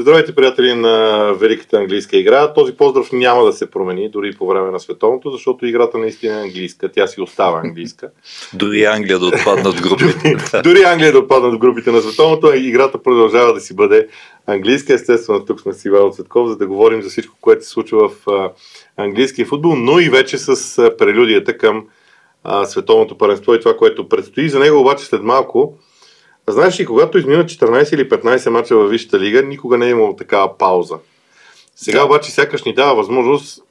[0.00, 2.52] Здравейте, приятели на Великата английска игра.
[2.52, 6.42] Този поздрав няма да се промени дори по време на световното, защото играта наистина е
[6.42, 6.88] английска.
[6.88, 8.10] Тя си остава английска.
[8.54, 10.36] дори Англия да отпаднат в групите.
[10.62, 14.08] дори Англия да отпаднат в групите на световното, а играта продължава да си бъде
[14.46, 14.94] английска.
[14.94, 18.28] Естествено, тук сме с Ивайло Цветков, за да говорим за всичко, което се случва в
[18.28, 18.50] а,
[18.96, 21.86] английския футбол, но и вече с а, прелюдията към
[22.44, 24.48] а, световното паренство и това, което предстои.
[24.48, 25.78] За него обаче след малко
[26.48, 30.16] Знаеш ли, когато изминат 14 или 15 мача във Висшата лига, никога не е имало
[30.16, 30.98] такава пауза.
[31.76, 32.04] Сега да.
[32.04, 33.62] обаче сякаш ни дава възможност,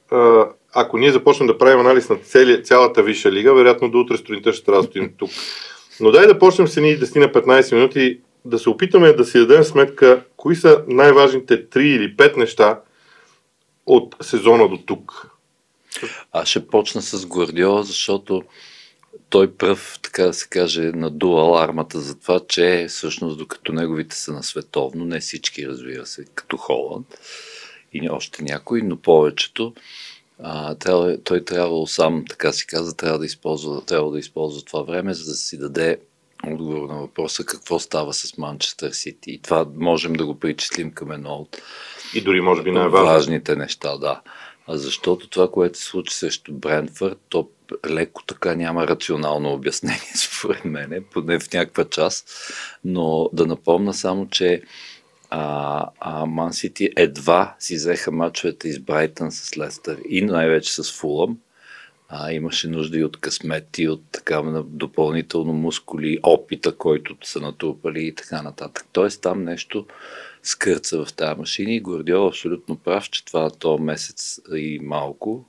[0.74, 4.52] ако ние започнем да правим анализ на цели, цялата Висша лига, вероятно до утре сутринта
[4.52, 5.30] ще трябва да стоим тук.
[6.00, 9.38] Но дай да почнем с едни 10 на 15 минути да се опитаме да си
[9.38, 12.80] дадем сметка кои са най-важните 3 или 5 неща
[13.86, 15.30] от сезона до тук.
[16.32, 18.42] Аз ще почна с Гвардиола, защото
[19.30, 24.32] той пръв, така да се каже, наду алармата за това, че всъщност докато неговите са
[24.32, 27.06] на световно, не всички, разбира се, като Холанд
[27.92, 29.74] и още някои, но повечето,
[30.42, 34.82] а, трябва, той трябва сам, така си каза, трябва да, използва, трябва да използва това
[34.82, 35.98] време, за да си даде
[36.46, 39.30] отговор на въпроса какво става с Манчестър Сити.
[39.30, 41.62] И това можем да го причислим към едно от
[42.14, 44.20] и дори може би най-важните неща, да.
[44.68, 47.48] А защото това, което се случи срещу Брентфорд, то
[47.90, 52.30] леко така няма рационално обяснение, според мен, поне в някаква част.
[52.84, 54.62] Но да напомна само, че
[56.26, 61.38] Ман Сити едва си взеха мачовете из Брайтън с Лестър и най-вече с Фулъм.
[62.08, 68.06] А, имаше нужда и от късмет и от така допълнително мускули, опита, който са натрупали
[68.06, 68.86] и така нататък.
[68.92, 69.86] Тоест там нещо
[70.48, 75.44] скърца в тази машина и Гордиол е абсолютно прав, че това то месец и малко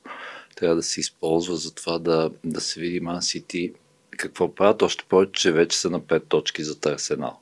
[0.55, 3.73] трябва да се използва за това да, да се види Ман Сити
[4.11, 7.39] какво правят, още повече, че вече са на 5 точки за Арсенал.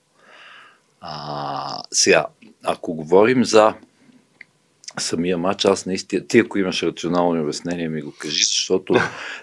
[1.02, 2.26] А, сега,
[2.64, 3.74] ако говорим за
[5.00, 8.94] самия матч, аз наистина, ти ако имаш рационално обяснение, ми го кажи, защото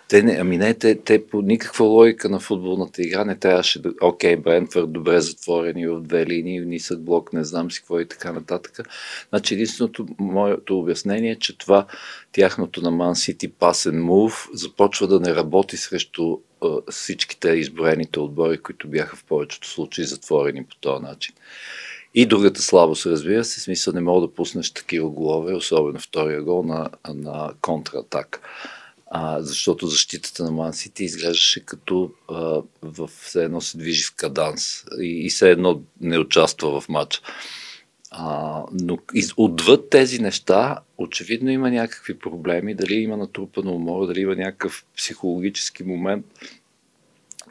[0.09, 3.93] те не, ами не, те, те по никаква логика на футболната игра не трябваше да,
[4.03, 8.33] окей, Брентфорд добре затворени в две линии, нисък блок, не знам си какво и така
[8.33, 8.89] нататък.
[9.29, 11.87] Значи единственото моето обяснение е, че това
[12.33, 16.39] тяхното на Man City пасен мув започва да не работи срещу
[16.91, 21.35] всичките изброените отбори, които бяха в повечето случаи затворени по този начин.
[22.15, 26.63] И другата слабост, разбира се, смисъл не мога да пуснеш такива голове, особено втория гол
[26.63, 28.41] на, на контратак.
[29.07, 34.15] А, защото защитата на Ман Сити изглеждаше като а, в все едно се движи в
[34.17, 37.21] каданс и, и все едно не участва в матча.
[38.11, 44.21] А, но из, отвъд тези неща, очевидно има някакви проблеми, дали има натрупано умора, дали
[44.21, 46.27] има някакъв психологически момент,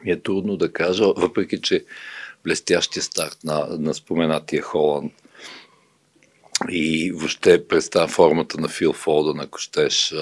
[0.04, 1.84] ми е трудно да кажа, въпреки че
[2.44, 5.12] блестящия старт на, на споменатия Холанд.
[6.70, 10.14] И въобще представя формата на Фил Фолдън, ако щеш.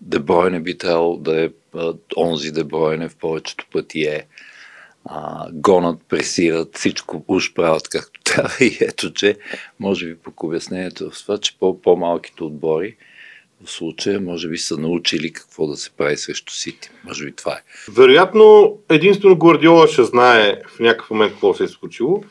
[0.00, 1.48] Дебройне би трябвало да е
[2.16, 4.26] онзи Дебройне в повечето пъти е.
[5.04, 9.36] А, гонат, пресират, всичко уж правят както трябва и ето, че
[9.80, 12.96] може би по обяснението в това, че по- по-малките отбори
[13.64, 16.90] в случая може би са научили какво да се прави срещу Сити.
[17.04, 17.62] Може би това е.
[17.92, 22.22] Вероятно, единствено Гвардиола ще знае в някакъв момент какво се е случило.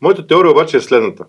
[0.00, 1.24] Моята теория обаче е следната.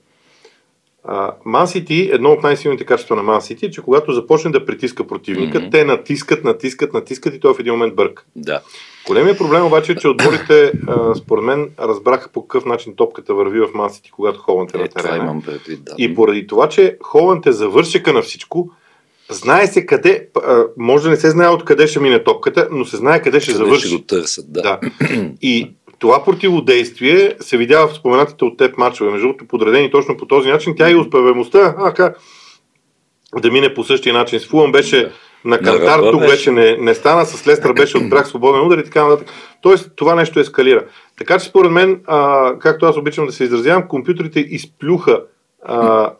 [1.45, 5.07] Ман Сити, едно от най-силните качества на Ман Сити е, че когато започне да притиска
[5.07, 5.71] противника, mm-hmm.
[5.71, 8.23] те натискат, натискат, натискат и той в един момент бърка.
[8.35, 8.61] Да.
[9.07, 10.71] Големият проблем обаче е, че отборите,
[11.17, 14.81] според мен, разбраха по какъв начин топката върви в Ман Сити, когато Холанд е, е
[14.81, 15.41] на терена.
[15.67, 15.95] да.
[15.97, 18.71] И поради това, че Холанд е завършика на всичко,
[19.31, 20.27] Знае се къде,
[20.77, 23.63] може да не се знае откъде ще мине топката, но се знае къде ще къде
[23.63, 23.87] завърши.
[23.87, 24.61] Ще го търсят, да.
[24.61, 24.79] да.
[25.41, 30.25] И това противодействие се видява в споменатите от теб мачове, между другото подредени точно по
[30.25, 30.75] този начин.
[30.77, 32.13] Тя и успеваемостта, ака,
[33.41, 34.39] да мине по същия начин.
[34.39, 35.11] С Фулъм беше да.
[35.45, 36.31] на кантар, тук беше.
[36.31, 39.27] вече не, не стана, с Лестър беше от прах свободен удар и така нататък.
[39.61, 40.85] Тоест, това нещо ескалира.
[41.17, 45.21] Така че, според мен, а, както аз обичам да се изразявам, компютрите изплюха
[45.65, 46.11] а,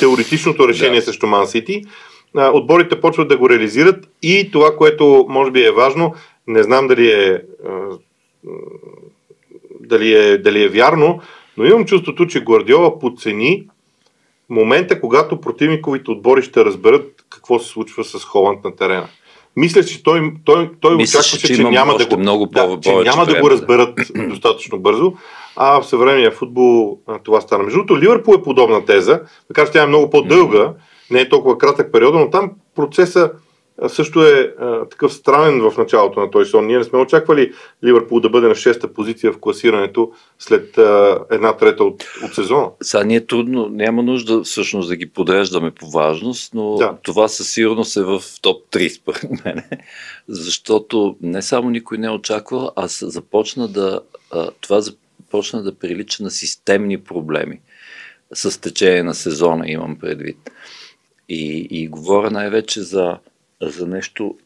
[0.00, 1.06] теоретичното решение да.
[1.06, 1.82] срещу Ман Сити
[2.34, 6.14] отборите почват да го реализират и това, което може би е важно,
[6.46, 7.42] не знам дали е,
[9.80, 11.20] дали е, дали е вярно,
[11.56, 13.66] но имам чувството, че Гвардиола подцени
[14.48, 19.08] момента, когато противниковите отбори ще разберат какво се случва с Холанд на терена.
[19.56, 23.26] Мисля, че той, той, той очакваше, че, че няма, да го, много да, че няма
[23.26, 24.26] да го разберат да.
[24.28, 25.12] достатъчно бързо,
[25.56, 27.64] а в съвременния футбол това стана.
[27.64, 29.20] Между другото, Ливърпул е подобна теза,
[29.50, 30.74] макар че тя е много по-дълга, mm-hmm
[31.10, 33.30] не е толкова кратък период, но там процеса
[33.88, 36.66] също е а, такъв странен в началото на този сон.
[36.66, 37.52] Ние не сме очаквали
[37.84, 42.68] Ливърпул да бъде на шеста позиция в класирането след а, една трета от, от сезона.
[42.82, 46.96] Сега ние е трудно, няма нужда всъщност да ги подреждаме по важност, но да.
[47.02, 49.62] това със сигурност е в топ 3 според мен.
[50.28, 54.00] Защото не само никой не е очаквал, а започна да,
[54.30, 57.60] а, това започна да прилича на системни проблеми
[58.34, 60.36] с течение на сезона, имам предвид.
[61.28, 63.18] И, и говоря най-вече за
[63.62, 64.36] за нещо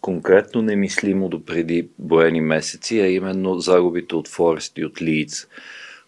[0.00, 5.46] конкретно немислимо до преди броени месеци, а именно загубите от Форест и от Лиц,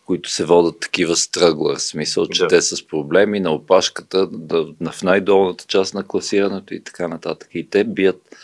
[0.06, 2.48] които се водят такива стръглър, смисъл, че да.
[2.48, 7.48] те са с проблеми на опашката, да, в най-долната част на класирането и така нататък.
[7.54, 8.36] И те бият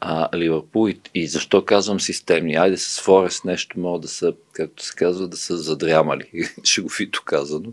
[0.00, 2.54] а, Ливърпул и, и защо казвам системни?
[2.54, 6.24] Айде с Форест нещо могат да са, както се казва, да са задрямали,
[6.64, 7.72] шеговито казано,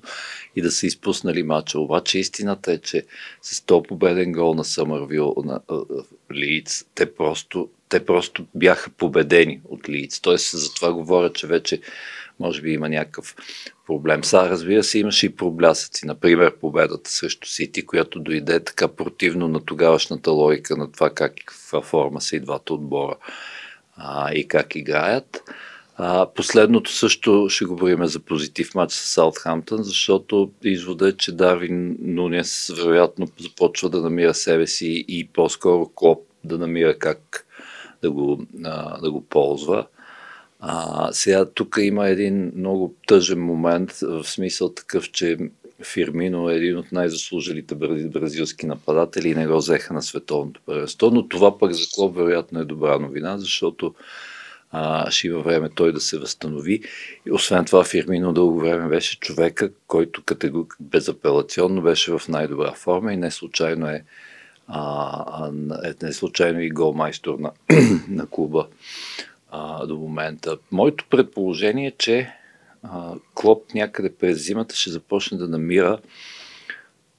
[0.55, 1.79] и да са изпуснали мача.
[1.79, 3.05] Обаче истината е, че
[3.41, 5.59] с то победен гол на Съмървил на
[6.33, 10.19] Лиц, те просто, те просто бяха победени от Лиц.
[10.21, 11.81] Тоест, за това говоря, че вече
[12.41, 13.35] може би има някакъв
[13.87, 14.23] проблем.
[14.23, 16.07] Са, разбира се, имаше и проблясъци.
[16.07, 21.33] Например, победата срещу Сити, която дойде така противно на тогавашната логика на това как
[21.71, 23.15] в форма са и двата отбора
[23.97, 25.43] а, и как играят.
[25.97, 31.97] А, последното също ще говорим за позитив матч с Саутхамптън, защото извода е, че Дарвин
[32.01, 37.45] Нунес вероятно започва да намира себе си и по-скоро Клоп да намира как
[38.01, 39.87] да го, а, да го ползва.
[40.63, 45.37] А, сега тук има един много тъжен момент, в смисъл такъв, че
[45.83, 51.27] Фирмино е един от най-заслужилите бразилски нападатели и не го взеха на световното първенство, но
[51.27, 53.93] това пък за Клоп вероятно е добра новина, защото
[54.71, 56.81] а, ще има време той да се възстанови.
[57.27, 60.65] И освен това Фирмино дълго време беше човека, който категор...
[60.79, 64.03] безапелационно беше в най-добра форма и не случайно е
[64.67, 65.51] а,
[65.83, 67.51] е, не случайно и голмайстор на,
[68.09, 68.67] на клуба
[69.51, 70.57] а, до момента.
[70.71, 72.33] Моето предположение е, че
[72.83, 75.99] а, Клоп някъде през зимата ще започне да намира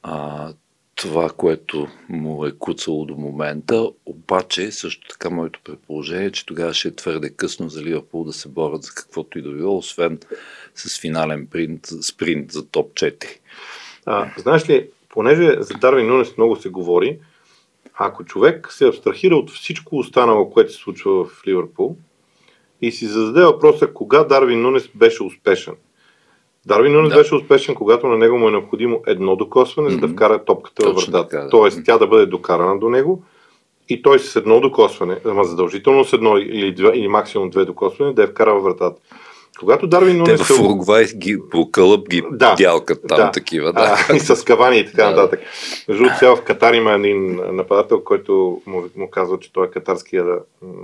[0.02, 0.52] а,
[0.94, 6.74] това, което му е куцало до момента, обаче също така моето предположение е, че тогава
[6.74, 10.18] ще е твърде късно за Ливърпул да се борят за каквото и да било, освен
[10.74, 13.24] с финален принт, спринт за топ 4.
[14.06, 17.18] А, знаеш ли, понеже за Дарвин Нунес много се говори,
[17.94, 21.96] ако човек се абстрахира от всичко останало, което се случва в Ливърпул,
[22.82, 25.74] и си зададе въпроса кога Дарвин Нунес беше успешен.
[26.66, 27.16] Дарвин Нунес да.
[27.16, 30.00] беше успешен, когато на него му е необходимо едно докосване, mm-hmm.
[30.00, 31.36] за да вкара топката във вратата.
[31.36, 31.48] Да.
[31.48, 33.22] Тоест тя да бъде докарана до него
[33.88, 38.12] и той с едно докосване, ама задължително с едно или, два, или максимум две докосване,
[38.12, 39.00] да я вкара във вратата.
[39.58, 40.40] Когато Дарвин Нунес...
[40.40, 43.72] Те в Уругвай ги по кълъп ги да, дялкат там да, такива.
[43.72, 43.96] Да.
[44.10, 45.40] А, и с кавани и така нататък.
[45.88, 50.24] Между сега в Катар има един нападател, който му, му казва, че той е катарския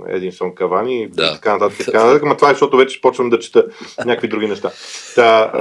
[0.07, 1.25] Единсон Кавани да.
[1.25, 1.85] и така нататък.
[1.85, 2.23] Така нататък.
[2.23, 3.65] Ама това е, защото вече почвам да чета
[4.05, 4.71] някакви други неща.
[5.15, 5.51] Та,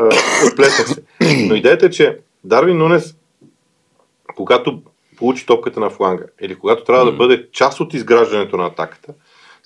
[0.47, 1.03] отплеснах се.
[1.49, 3.15] Но идеята е, че Дарвин Нунес,
[4.37, 4.83] когато
[5.17, 7.11] получи топката на фланга или когато трябва mm.
[7.11, 9.13] да бъде част от изграждането на атаката,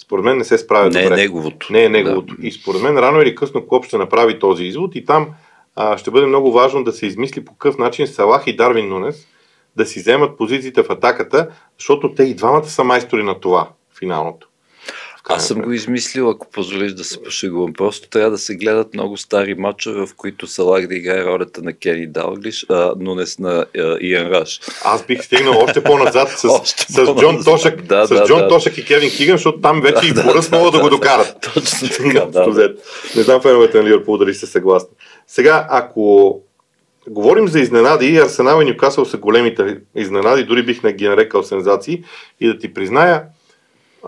[0.02, 1.16] според мен не се справя не е добре.
[1.16, 1.72] Не е неговото.
[1.72, 2.34] Не е неговото.
[2.38, 2.46] Да.
[2.46, 5.28] И според мен рано или късно Клоп ще направи този извод и там
[5.76, 9.26] а, ще бъде много важно да се измисли по какъв начин Салах и Дарвин Нунес
[9.76, 13.69] да си вземат позициите в атаката, защото те и двамата са майстори на това,
[13.99, 14.49] финалното.
[15.28, 17.72] Аз съм го измислил, ако позволиш да се пошегувам.
[17.72, 21.72] Просто трябва да се гледат много стари матчове, в които Салах да играе ролята на
[21.72, 24.60] Кени Далглиш, а, но не на а, Иен Раш.
[24.84, 27.19] Аз бих стигнал още по-назад с, още с по-назад.
[27.19, 28.48] Джон Тошак, да, с да, Джон да.
[28.48, 31.36] Тошак и Кевин Хиган, защото там вече и Боръс да, могат да, да, го докарат.
[31.55, 32.74] Точно така, да.
[33.17, 34.96] Не знам феновете на Ливърпул дали сте съгласни.
[35.26, 36.41] Сега, ако
[37.08, 42.05] говорим за изненади, Арсенал и Нюкасъл са големите изненади, дори бих не ги нарекал сензации
[42.41, 43.22] и да ти призная,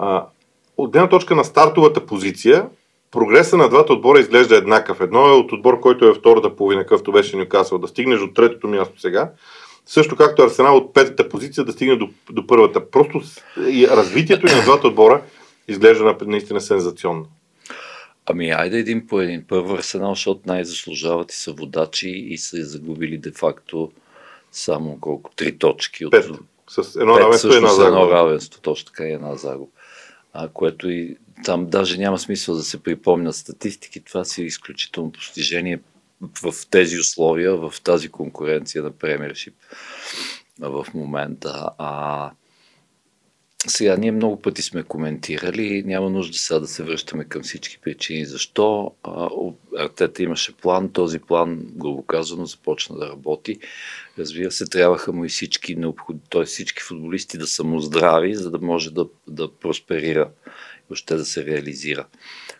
[0.00, 0.24] а,
[0.76, 2.66] от гледна точка на стартовата позиция,
[3.10, 5.00] прогреса на двата отбора изглежда еднакъв.
[5.00, 8.68] Едно е от отбор, който е втората половина, какъвто беше Нюкасъл, да стигнеш от третото
[8.68, 9.30] място сега,
[9.86, 12.90] също както Арсенал от петата позиция да стигне до, до първата.
[12.90, 13.20] Просто
[13.68, 15.22] и развитието и на двата отбора
[15.68, 17.26] изглежда наистина сензационно.
[18.26, 19.44] Ами, айде един по един.
[19.48, 23.92] Първо Арсенал, защото най-заслужават и са водачи и са загубили де-факто
[24.52, 25.30] само колко?
[25.36, 26.06] Три точки.
[26.06, 26.10] От...
[26.10, 26.30] Пет.
[26.68, 27.86] С едно равенство и една загуба.
[27.86, 29.70] едно равенство, точно така и една загуба
[30.34, 34.00] а, което и там даже няма смисъл да се припомнят статистики.
[34.00, 35.80] Това си е изключително постижение
[36.42, 39.54] в тези условия, в тази конкуренция на премиершип
[40.58, 41.70] в момента.
[41.78, 42.30] А,
[43.66, 48.24] сега ние много пъти сме коментирали, няма нужда сега да се връщаме към всички причини.
[48.24, 48.92] Защо
[49.78, 53.58] Артета имаше план, този план, грубо казано, започна да работи.
[54.18, 56.44] Разбира се, трябваха му и всички необходи, т.е.
[56.44, 60.30] всички футболисти да са му здрави, за да може да, да просперира
[60.90, 62.06] и още да се реализира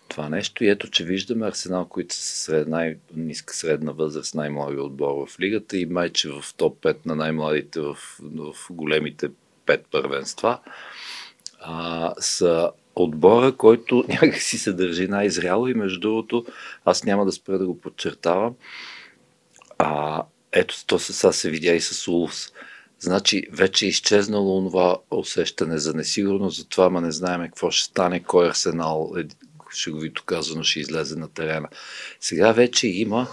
[0.09, 0.65] това нещо.
[0.65, 5.79] И ето, че виждаме Арсенал, които са сред най-ниска средна възраст, най-млади отбор в лигата
[5.79, 9.29] и майче в топ 5 на най-младите в, в големите
[9.67, 10.59] пет първенства
[11.67, 16.47] а, са отбора, който някакси се държи най-зряло и между другото,
[16.85, 18.55] аз няма да спра да го подчертавам,
[19.79, 22.53] а, ето, то сега се видя и с Улфс.
[23.01, 28.23] Значи, вече е изчезнало това усещане за несигурност, затова ма не знаем какво ще стане,
[28.23, 29.25] кой арсенал, е,
[29.75, 31.69] шеговито казано, ще излезе на терена.
[32.21, 33.29] Сега вече има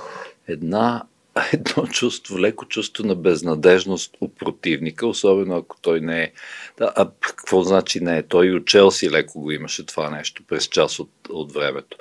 [0.48, 1.04] една
[1.54, 6.32] едно чувство, леко чувство на безнадежност у противника, особено ако той не е.
[6.78, 8.24] Да, а какво значи не е?
[8.24, 11.98] Той и от Челси леко го имаше това нещо през част от, от времето.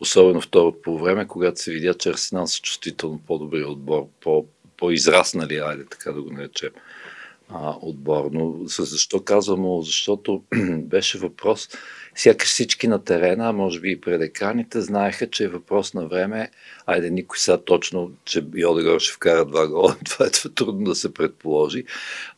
[0.00, 4.46] Особено второто по време, когато се видя, че Арсенал са чувствително по-добри отбор, по,
[4.76, 6.70] по-израснали, айде така да го наречем,
[7.48, 8.28] а, отбор.
[8.32, 10.42] Но защо казвам, защото
[10.78, 11.68] беше въпрос
[12.16, 16.50] сякаш всички на терена, може би и пред екраните, знаеха, че е въпрос на време.
[16.86, 21.14] Айде, никой сега точно, че Йодегор ще вкара два гола, това е трудно да се
[21.14, 21.84] предположи,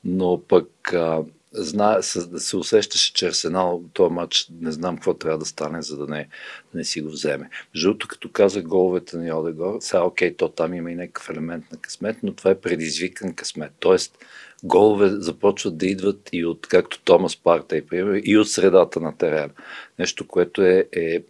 [0.04, 1.22] но пък а,
[1.52, 5.96] зна, се, се усещаше, че Арсенал този матч не знам какво трябва да стане, за
[5.96, 6.28] да не,
[6.74, 7.50] не си го вземе.
[7.76, 11.78] Жуто, като казах головете на Йодегор, сега окей, то там има и някакъв елемент на
[11.78, 13.72] късмет, но това е предизвикан късмет.
[13.80, 14.18] Тоест,
[14.64, 19.16] голове започват да идват и от, както Томас Парта и пример, и от средата на
[19.16, 19.50] терена.
[19.98, 21.22] Нещо, което е, е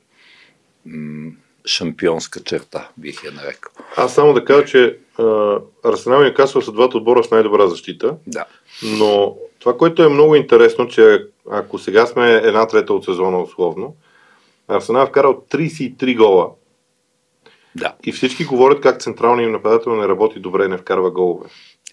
[0.87, 1.33] м-
[1.67, 3.73] шампионска черта, бих я нарекал.
[3.97, 4.99] Аз само да кажа, че
[5.85, 8.17] Арсенал и Касъл са двата отбора с най-добра защита.
[8.27, 8.45] Да.
[8.83, 13.97] Но това, което е много интересно, че ако сега сме една трета от сезона условно,
[14.69, 16.51] Арсенал е вкарал 33 гола.
[17.77, 17.95] Да.
[18.05, 21.49] И всички говорят как централният им нападател не работи добре, не вкарва голове.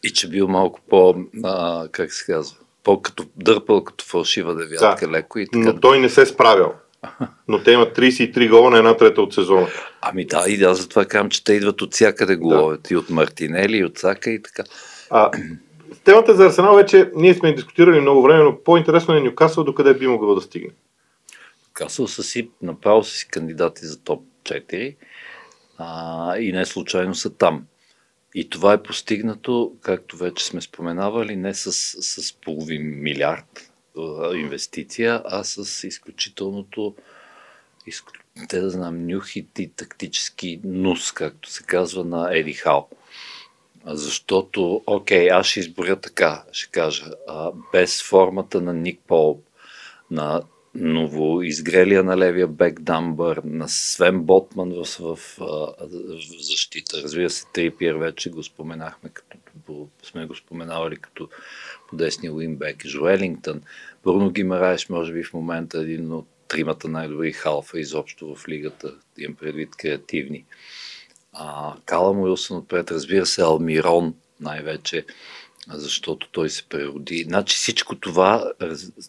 [0.06, 5.12] И че бил малко по, а, как се казва, по-като дърпал като фалшива девятка Да.
[5.12, 5.60] леко и така.
[5.60, 6.74] Но той не се справил.
[7.48, 9.68] Но те имат 33 гола на една трета от сезона.
[10.02, 12.94] Ами да, и аз затова казвам, че те идват от всякъде головете.
[12.94, 14.64] И от Мартинели, и от Сака и така.
[15.10, 15.32] А,
[16.04, 20.08] темата за Арсенал вече ние сме дискутирали много време, но по-интересно е Нюкасъл докъде би
[20.08, 20.72] могъл да стигне.
[21.74, 24.96] Касъл са си, направо са си кандидати за топ 4
[25.78, 27.64] а, и не случайно са там.
[28.38, 35.22] И това е постигнато, както вече сме споменавали, не с, с половин милиард а, инвестиция,
[35.26, 36.96] а с изключителното
[37.88, 38.20] изклю...
[38.50, 42.90] те да знам, нюхит и тактически нус, както се казва на Еди Хал.
[43.86, 49.42] Защото, окей, аз ще изборя така, ще кажа, а, без формата на Ник Пол,
[50.12, 50.42] на
[50.76, 55.74] новоизгрелия на левия бек Дамбър, на Свен Ботман в, в, в,
[56.40, 57.02] защита.
[57.04, 61.30] Разбира се, Трипиер вече го споменахме, като, сме го споменавали като
[61.90, 62.88] по десния уинбек.
[62.88, 63.62] Жуелингтън,
[64.04, 69.36] Бруно Гимараеш, може би в момента един от тримата най-добри халфа изобщо в лигата, имам
[69.36, 70.46] предвид креативни.
[71.34, 75.06] А, Калам Уилсън отпред, разбира се, Алмирон най-вече,
[75.70, 77.24] защото той се прероди.
[77.24, 78.52] Значи всичко това,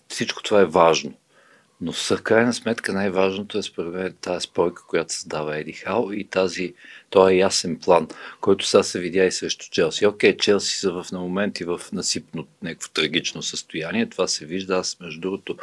[0.08, 1.14] всичко това е важно.
[1.80, 6.24] Но в крайна сметка най-важното е според мен тази спойка, която създава Еди Хал и
[6.24, 6.74] тази,
[7.10, 8.08] този ясен план,
[8.40, 10.06] който сега се видя и срещу Челси.
[10.06, 14.76] Окей, Челси са в на моменти в насипно някакво трагично състояние, това се вижда.
[14.76, 15.56] Аз между другото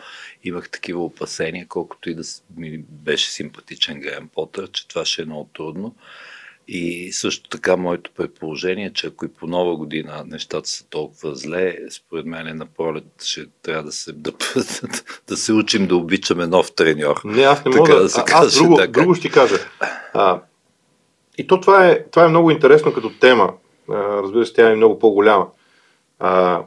[0.44, 2.24] имах такива опасения, колкото и да
[2.58, 5.96] ми беше симпатичен Грем Потър, че това ще е много трудно.
[6.68, 11.78] И също така моето предположение, че ако и по нова година нещата са толкова зле,
[11.92, 14.32] според мен на пролет ще трябва да се, да,
[15.28, 17.22] да се учим да обичаме нов треньор.
[17.26, 19.02] Не, аз не мога да, да се а, каже, аз друго, така.
[19.02, 19.56] друго ще кажа.
[20.14, 20.42] А,
[21.38, 23.54] и то това е, това е много интересно като тема.
[23.90, 25.48] А, разбира се, тя е много по-голяма.
[26.20, 26.64] А,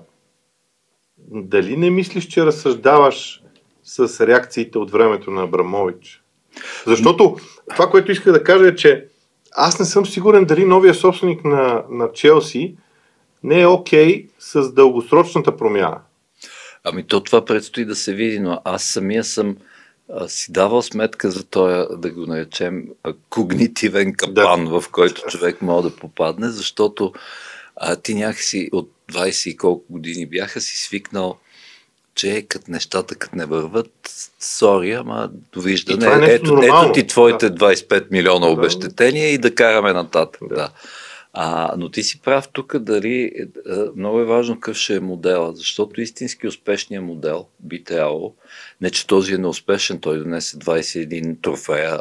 [1.19, 3.43] дали не мислиш, че разсъждаваш
[3.85, 6.23] с реакциите от времето на Абрамович?
[6.87, 7.37] Защото
[7.71, 9.07] това, което исках да кажа е, че
[9.57, 12.77] аз не съм сигурен дали новия собственик на, на Челси
[13.43, 15.99] не е окей okay с дългосрочната промяна.
[16.85, 19.57] Ами то това предстои да се види, но аз самия съм
[20.13, 24.81] а, си давал сметка за този, да го наречем, а, когнитивен капан, да.
[24.81, 27.13] в който човек може да попадне, защото
[27.77, 31.37] а, ти някакси от 20 и колко години бяха си свикнал
[32.17, 33.93] че като нещата като не върват,
[34.41, 36.27] сори, ама довиждане.
[36.27, 36.89] е ето, нормално.
[36.89, 37.57] ето ти твоите Да.
[37.57, 40.41] 25 милиона обещетения и да караме нататък.
[40.49, 40.55] Да.
[40.55, 40.71] Да.
[41.39, 43.33] А, но ти си прав тук дали
[43.97, 48.35] много е важно какъв ще е модела, защото истински успешният модел би трябвало,
[48.81, 52.01] не че този е неуспешен, той донесе 21 трофея.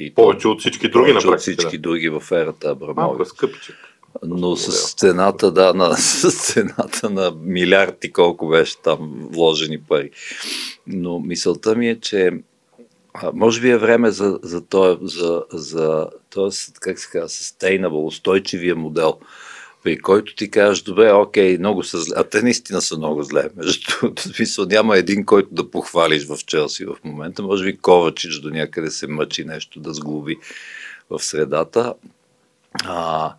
[0.00, 1.82] И повече от всички други повече от всички да.
[1.82, 2.96] други в ерата Абрамович.
[2.96, 3.76] Малко е скъпичък.
[4.24, 10.10] Но с цената, да, на, с цената на милиарди колко беше там вложени пари.
[10.86, 12.30] Но мисълта ми е, че
[13.34, 16.08] може би е време за, за, този, за, за
[16.80, 19.18] как се казва, sustainable, устойчивия модел,
[19.82, 23.48] при който ти кажеш, добре, окей, много са зле, а те наистина са много зле.
[23.56, 27.42] Между смисъл, няма един, който да похвалиш в Челси в момента.
[27.42, 30.36] Може би Ковачич до някъде се мъчи нещо да сглоби
[31.10, 31.94] в средата.
[32.84, 33.34] А,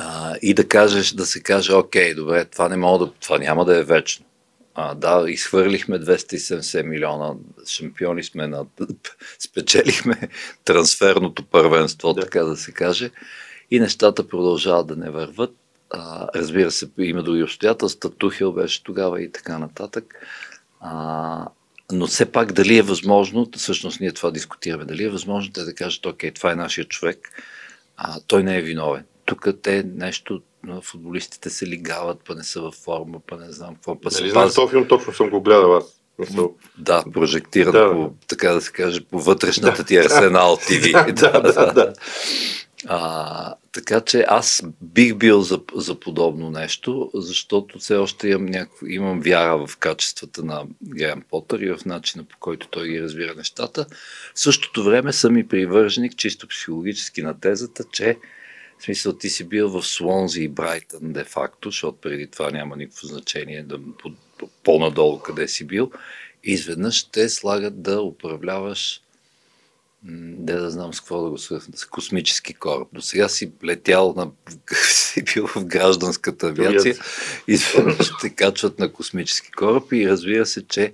[0.00, 3.64] а, и да кажеш, да се каже, окей, добре, това, не мога да, това няма
[3.64, 4.26] да е вечно.
[4.74, 7.34] А, да, изхвърлихме 270 милиона,
[7.66, 8.66] шампиони сме на...
[9.38, 10.28] спечелихме
[10.64, 12.20] трансферното първенство, да.
[12.20, 13.10] така да се каже,
[13.70, 15.54] и нещата продължават да не върват.
[15.90, 20.14] А, разбира се, има други обстоятелства, Тухил беше тогава и така нататък.
[20.80, 21.48] А,
[21.92, 25.74] но все пак дали е възможно, всъщност ние това дискутираме, дали е възможно те да
[25.74, 27.30] кажат, окей, това е нашия човек,
[27.96, 29.04] а, той не е виновен.
[29.28, 30.42] Тук те нещо
[30.82, 34.00] футболистите се лигават, па не са във форма, па не знам какво.
[34.00, 36.00] Па нали знаеш този филм, точно съм го гледал аз.
[36.18, 36.54] Мисъл...
[36.78, 40.92] Да, прожектиран да, по, така да се каже, по вътрешната да, ти арсенал ТВ.
[41.12, 41.92] да, да, да, да.
[42.86, 48.86] А, така че аз бих бил за, за подобно нещо, защото все още имам, някакво,
[48.86, 53.34] имам вяра в качествата на Грен Потър и в начина по който той ги разбира
[53.34, 53.86] нещата.
[54.34, 58.16] В същото време съм и привърженик, чисто психологически на тезата, че
[58.78, 63.06] в смисъл, ти си бил в Слонзи и Брайтън де-факто, защото преди това няма никакво
[63.06, 65.90] значение да, по, по, по-надолу къде си бил.
[66.44, 69.00] И изведнъж те слагат да управляваш
[70.02, 72.88] не да знам с какво да го свързвам, с космически кораб.
[72.92, 74.30] До сега си летял на...
[74.84, 76.96] си бил в гражданската авиация,
[77.48, 80.92] изведнъж те качват на космически кораб и разбира се, че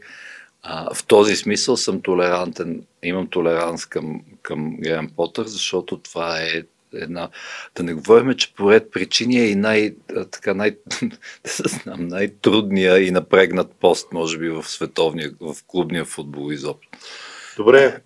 [0.63, 6.63] а, в този смисъл съм толерантен, имам толеранс към, към Грен Потър, защото това е
[6.95, 7.29] една...
[7.77, 9.95] Да не говорим, че по ред причини е и най,
[10.31, 10.77] така, най,
[11.45, 16.89] знам, най-трудния и напрегнат пост, може би, в световния, в клубния футбол изобщо.
[17.57, 18.01] Добре,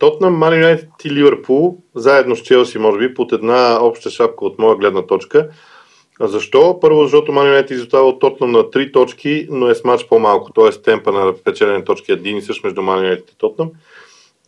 [0.00, 4.58] Тотнам, Ман Юнайтед и Ливърпул, заедно с Челси, може би, под една обща шапка от
[4.58, 5.48] моя гледна точка.
[6.20, 6.80] Защо?
[6.80, 10.52] Първо, защото Ман Юнайтед изостава от Тотнам на 3 точки, но е с матч по-малко,
[10.52, 10.82] т.е.
[10.82, 13.70] темпа на печелене точки е един и същ между Ман Юнайтед и Тотнам.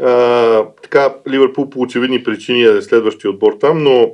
[0.02, 4.10] А, така, Ливърпул по очевидни причини е следващия отбор там, но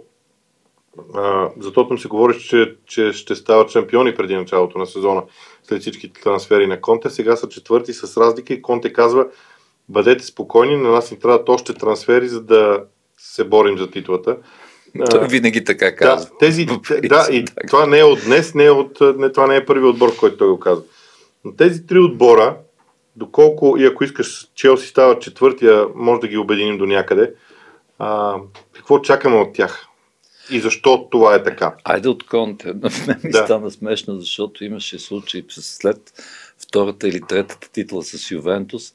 [1.15, 5.23] а, за Тотнам се говори, че, че ще стават шампиони преди началото на сезона,
[5.63, 7.11] след всички трансфери на Конте.
[7.11, 9.27] Сега са четвърти с разлика и Конте казва,
[9.89, 12.85] бъдете спокойни, на нас ни трябват още трансфери, за да
[13.19, 14.37] се борим за титлата.
[15.11, 16.31] Той винаги така казва.
[16.31, 16.67] Да, тези,
[17.05, 19.87] да и това не е от днес, не е от, не, това не е първи
[19.87, 20.85] отбор, който той го казва.
[21.45, 22.57] Но тези три отбора,
[23.17, 27.35] доколко и ако искаш Челси става четвъртия, може да ги обединим до някъде.
[27.99, 28.37] А,
[28.73, 29.87] какво чакаме от тях?
[30.51, 31.75] И защо това е така?
[31.85, 32.67] Айде от Конте.
[32.75, 33.45] На мен ми да.
[33.45, 36.13] стана смешно, защото имаше случаи след
[36.59, 38.93] втората или третата титла с Ювентус,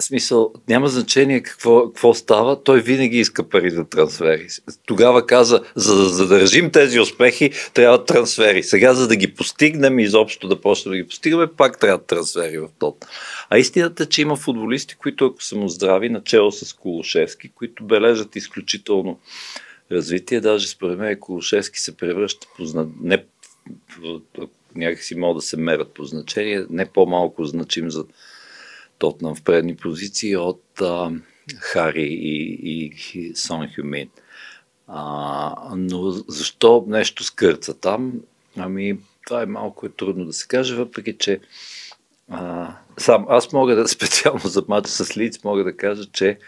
[0.00, 4.46] смисъл, няма значение какво, какво става, той винаги иска пари за трансфери.
[4.86, 8.62] Тогава каза, за да задържим тези успехи, трябва трансфери.
[8.62, 12.68] Сега, за да ги постигнем, изобщо да почнем да ги постигаме, пак трябва трансфери в
[12.78, 13.06] тот.
[13.50, 17.84] А истината е, че има футболисти, които ако са му здрави, начало с Колошевски, които
[17.84, 19.18] бележат изключително
[19.92, 20.40] развитие.
[20.40, 23.24] Даже според мен Колошевски се превръща по, не,
[24.76, 28.04] някакси могат да се мерят по значение, не по-малко значим за
[28.98, 31.10] Тотнам в предни позиции от а,
[31.56, 34.10] Хари и, и, и Сон Хюмин.
[34.86, 38.12] А, но защо нещо скърца там?
[38.56, 41.40] Ами, това е малко е трудно да се каже, въпреки че
[42.28, 46.38] а, сам аз мога да специално за матча с Лиц мога да кажа, че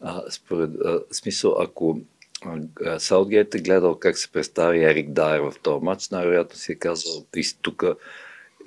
[0.00, 2.00] а, според а, смисъл, ако
[2.98, 7.24] Саутгейт е гледал как се представи Ерик Дайер в този матч, най-вероятно си е казал,
[7.62, 7.84] тук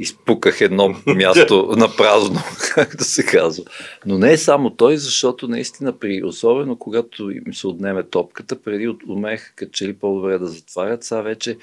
[0.01, 2.39] изпуках едно място на празно,
[2.73, 3.63] как да се казва.
[4.05, 8.95] Но не е само той, защото наистина при, особено когато им се отнеме топката, преди
[9.07, 11.57] умеха като че ли по-добре да затварят, сега вече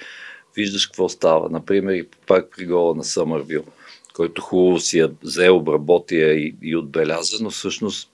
[0.57, 1.51] виждаш какво става.
[1.51, 3.65] Например, и пак при гола на Съмървил,
[4.15, 8.11] който хубаво си я взе, обработи я и, и отбеляза, но всъщност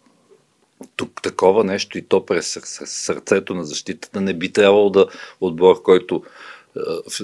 [0.96, 5.06] тук такова нещо и то през сърцето на защитата не би трябвало да
[5.40, 6.22] отбор, който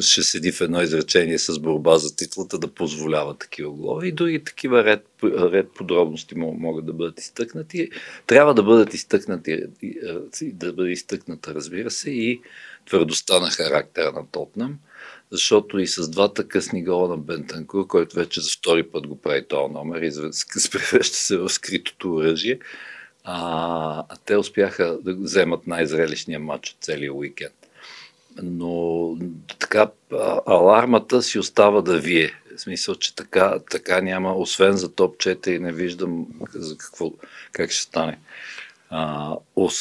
[0.00, 4.44] ще седи в едно изречение с борба за титлата да позволява такива голови и други
[4.44, 7.90] такива ред, ред подробности могат да бъдат изтъкнати.
[8.26, 9.62] Трябва да бъдат изтъкнати,
[10.42, 12.40] да бъде изтъкната, разбира се, и
[12.86, 14.78] твърдостта на характера на Тотнам,
[15.30, 19.44] защото и с двата късни гола на Бентанкур, който вече за втори път го прави
[19.48, 20.10] този номер и
[20.72, 22.58] превръща се в скритото оръжие,
[23.24, 27.59] а, те успяха да вземат най-зрелищния матч от целия уикенд.
[28.42, 29.16] Но
[29.58, 29.90] така,
[30.46, 32.30] алармата си остава да вие.
[32.56, 37.12] В смисъл, че така, така няма, освен за топ 4, не виждам за какво,
[37.52, 38.18] как ще стане.
[38.90, 39.36] А,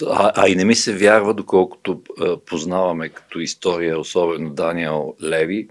[0.07, 5.69] а, а и не ми се вярва, доколкото а, познаваме като история, особено Даниел Леви,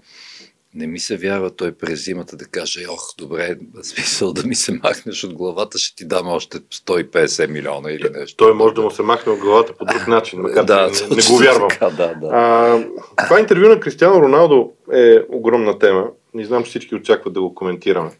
[0.75, 4.71] не ми се вярва той през зимата да каже, ох, добре, смисъл да ми се
[4.83, 8.37] махнеш от главата, ще ти дам още 150 милиона или нещо.
[8.37, 11.21] Той може да му се махне от главата по друг начин, макар да, не, не
[11.21, 11.69] го вярвам.
[11.69, 12.27] Така, да, да.
[12.31, 12.83] А,
[13.23, 16.07] това интервю на Кристиано Роналдо е огромна тема.
[16.33, 18.11] Не знам, че всички очакват да го коментираме.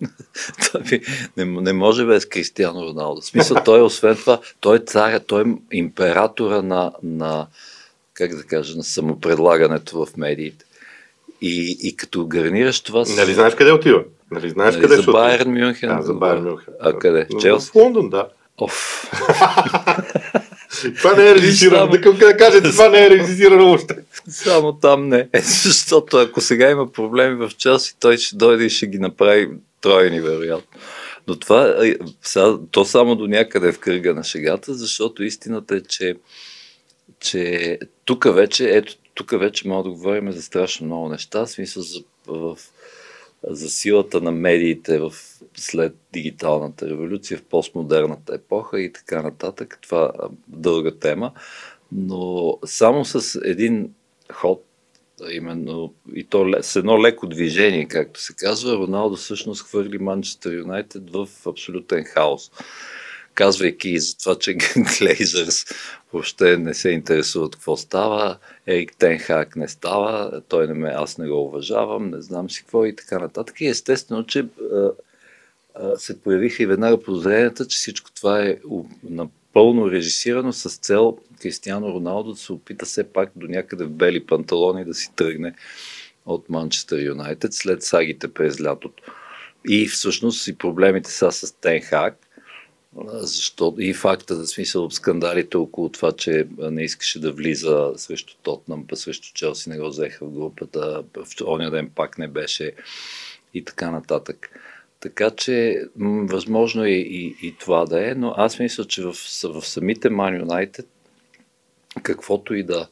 [1.38, 3.22] не, не може без Кристиано Роналдо.
[3.22, 7.48] В смисъл, той освен това, той е царя, той е императора на, на
[8.14, 10.66] как да кажа, на самопредлагането в медиите.
[11.42, 13.06] И, и като гарнираш това...
[13.06, 13.18] С...
[13.18, 14.04] Нали знаеш къде отива?
[14.32, 15.90] Нали знаеш нали, къде за Байерн Мюнхен?
[15.90, 16.74] Да, за Байерн Мюнхен.
[16.80, 17.28] А къде?
[17.42, 17.72] Челси?
[17.72, 18.28] В Лондон, да.
[18.58, 19.12] Оф.
[20.98, 21.88] това не е режисирано.
[21.88, 23.96] Да, да кажете, това не е режисирано още.
[24.28, 25.28] Само там не.
[25.34, 29.50] Е, защото ако сега има проблеми в Челси, той ще дойде и ще ги направи
[29.82, 30.80] тройни, вероятно.
[31.28, 31.76] Но това,
[32.22, 36.16] сега, то само до някъде в кръга на шегата, защото истината е, че,
[37.20, 41.84] че тук вече, ето, тук вече мога да говорим за страшно много неща, в смисъл
[41.84, 42.58] за, в,
[43.44, 45.14] за силата на медиите в,
[45.58, 49.80] след дигиталната революция, в постмодерната епоха и така нататък.
[49.82, 51.32] Това е дълга тема.
[51.92, 53.94] Но само с един
[54.34, 54.66] ход,
[55.32, 61.10] именно и то с едно леко движение, както се казва, Роналдо всъщност хвърли Манчестър Юнайтед
[61.10, 62.52] в абсолютен хаос
[63.40, 64.54] казвайки за това, че
[65.00, 65.66] Глейзърс
[66.14, 71.28] въобще не се интересуват какво става, Ерик Тенхак не става, той не ме, аз не
[71.28, 73.62] го уважавам, не знам си какво и така нататък.
[73.62, 74.92] И естествено, че а,
[75.76, 78.58] а, се появиха и веднага подозренията, че всичко това е
[79.04, 84.26] напълно режисирано с цел Кристиано Роналдо да се опита все пак до някъде в бели
[84.26, 85.54] панталони да си тръгне
[86.26, 89.04] от Манчестър Юнайтед след сагите през лятото.
[89.68, 92.29] И всъщност и проблемите са с Тенхак,
[93.14, 98.88] защо и факта, за смисъл скандалите около това, че не искаше да влиза срещу Тотнам,
[98.88, 102.74] па срещу Челси не го взеха в групата, в оня ден пак не беше
[103.54, 104.50] и така нататък.
[105.00, 109.14] Така че м- възможно е и, и това да е, но аз мисля, че в,
[109.44, 110.86] в самите Man United,
[112.04, 112.88] каквото и да,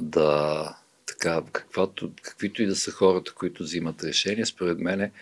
[0.00, 5.12] да така, каквато, каквито и да са хората, които взимат решения, според мен е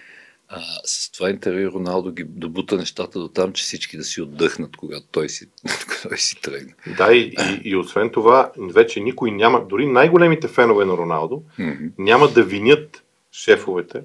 [0.55, 4.77] а, с това интервю Роналдо ги добута нещата до там, че всички да си отдъхнат,
[4.77, 5.47] когато той си,
[6.03, 6.75] той си тръгне.
[6.97, 11.91] Да, и, и, и освен това, вече никой няма, дори най-големите фенове на Роналдо, mm-hmm.
[11.99, 14.03] няма да винят шефовете,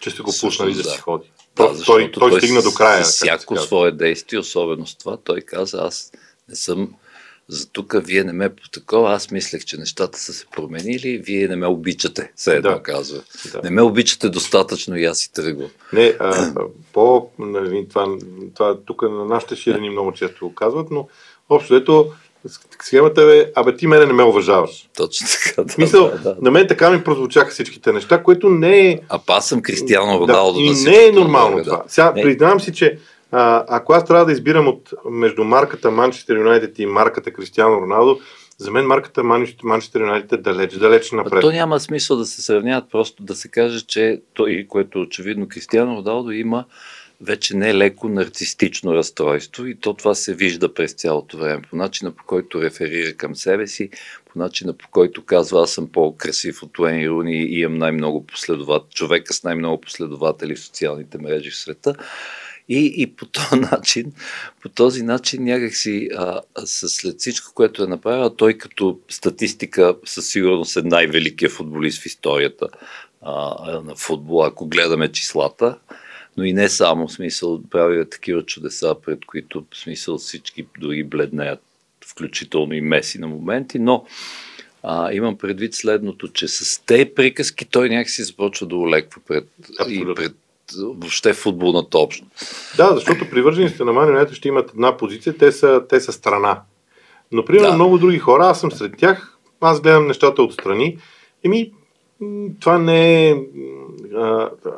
[0.00, 1.32] че са го пуснали да, да си ходи.
[1.56, 3.02] Да, той, той, той стигна до края.
[3.02, 6.12] Всяко свое действие, особено с това, той каза, аз
[6.48, 6.94] не съм
[7.50, 11.48] за тук вие не ме по такова, аз мислех, че нещата са се променили, вие
[11.48, 12.82] не ме обичате, все едно да.
[12.82, 13.22] казва.
[13.52, 13.60] Да.
[13.64, 15.70] Не ме обичате достатъчно и аз си тръгвам.
[15.92, 16.54] Не, а,
[16.92, 18.16] по, нали, това,
[18.54, 21.08] това тук на нашите ширини много често го казват, но
[21.48, 22.12] общо ето
[22.82, 24.88] схемата е, абе ти мене не ме уважаваш.
[24.96, 25.74] Точно така, да.
[25.78, 26.36] Мисъл, да, да.
[26.42, 29.00] на мен така ми прозвучаха всичките неща, което не е...
[29.08, 30.58] А аз съм Кристиано Роналдо.
[30.58, 31.76] Да, и да не е нормално това.
[31.76, 31.82] Да.
[31.86, 32.98] Сега, признавам си, че
[33.30, 38.20] а, ако аз трябва да избирам от, между марката Manchester United и марката Кристиано Роналдо,
[38.58, 39.24] за мен марката
[39.62, 41.32] Манчестър Юнайтед е далеч, далеч напред.
[41.32, 45.48] А то няма смисъл да се сравняват, просто да се каже, че той, което очевидно
[45.48, 46.64] Кристиано Роналдо има
[47.20, 51.62] вече не леко нарцистично разстройство и то това се вижда през цялото време.
[51.70, 53.90] По начина по който реферира към себе си,
[54.32, 58.94] по начина по който казва аз съм по-красив от Уен Руни и имам най-много последователи,
[58.94, 61.94] човека с най-много последователи в социалните мрежи в света.
[62.70, 64.12] И, и по този начин,
[64.62, 70.76] по този начин някакси а, след всичко, което е направил, той като статистика със сигурност
[70.76, 72.68] е най-великият футболист в историята
[73.22, 75.78] а, на футбола, ако гледаме числата,
[76.36, 81.04] но и не само, в смисъл, прави такива чудеса, пред които в смисъл всички дори
[81.04, 81.60] бледнеят,
[82.06, 84.04] включително и Меси на моменти, но
[84.82, 89.48] а, имам предвид следното, че с те приказки той някакси започва да олеква пред,
[89.88, 90.34] и пред
[90.78, 92.32] въобще футболната общност.
[92.76, 96.62] Да, защото привържениците на Man ще имат една позиция, те са, те са страна.
[97.32, 97.74] Но, примерно, да.
[97.74, 100.98] много други хора, аз съм сред тях, аз гледам нещата отстрани.
[101.44, 101.72] Еми,
[102.60, 103.36] това не е...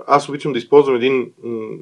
[0.07, 1.33] Аз обичам да използвам един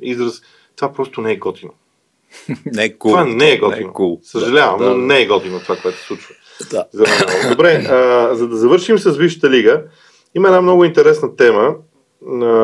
[0.03, 0.43] израз.
[0.77, 1.73] Това просто не е готино.
[2.67, 2.99] не е cool.
[2.99, 3.81] Това не е готино.
[3.81, 4.19] Не е cool.
[4.23, 6.35] Съжалявам, да, да, но не е готино това, което се случва.
[6.71, 6.85] Да.
[6.93, 7.05] За
[7.51, 9.83] Добре, а, за да завършим с Висшата лига,
[10.35, 11.75] има една много интересна тема,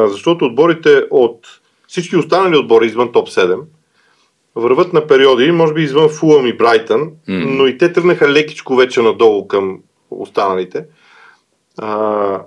[0.07, 1.47] защото отборите от
[1.89, 3.61] всички останали отбори извън топ 7
[4.57, 7.57] върват на периоди, може би извън Фулъм и Брайтън, mm.
[7.57, 9.79] но и те тръгнаха лекичко вече надолу към
[10.11, 10.85] останалите.
[11.79, 12.43] А,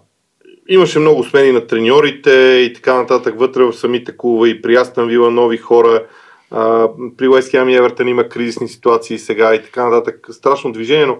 [0.68, 2.32] имаше много смени на треньорите
[2.70, 6.06] и така нататък вътре в самите клуба и при Астан Вила нови хора.
[6.52, 10.28] А, при Уест Хем и Евертън има кризисни ситуации сега и така нататък.
[10.32, 11.18] Страшно движение, но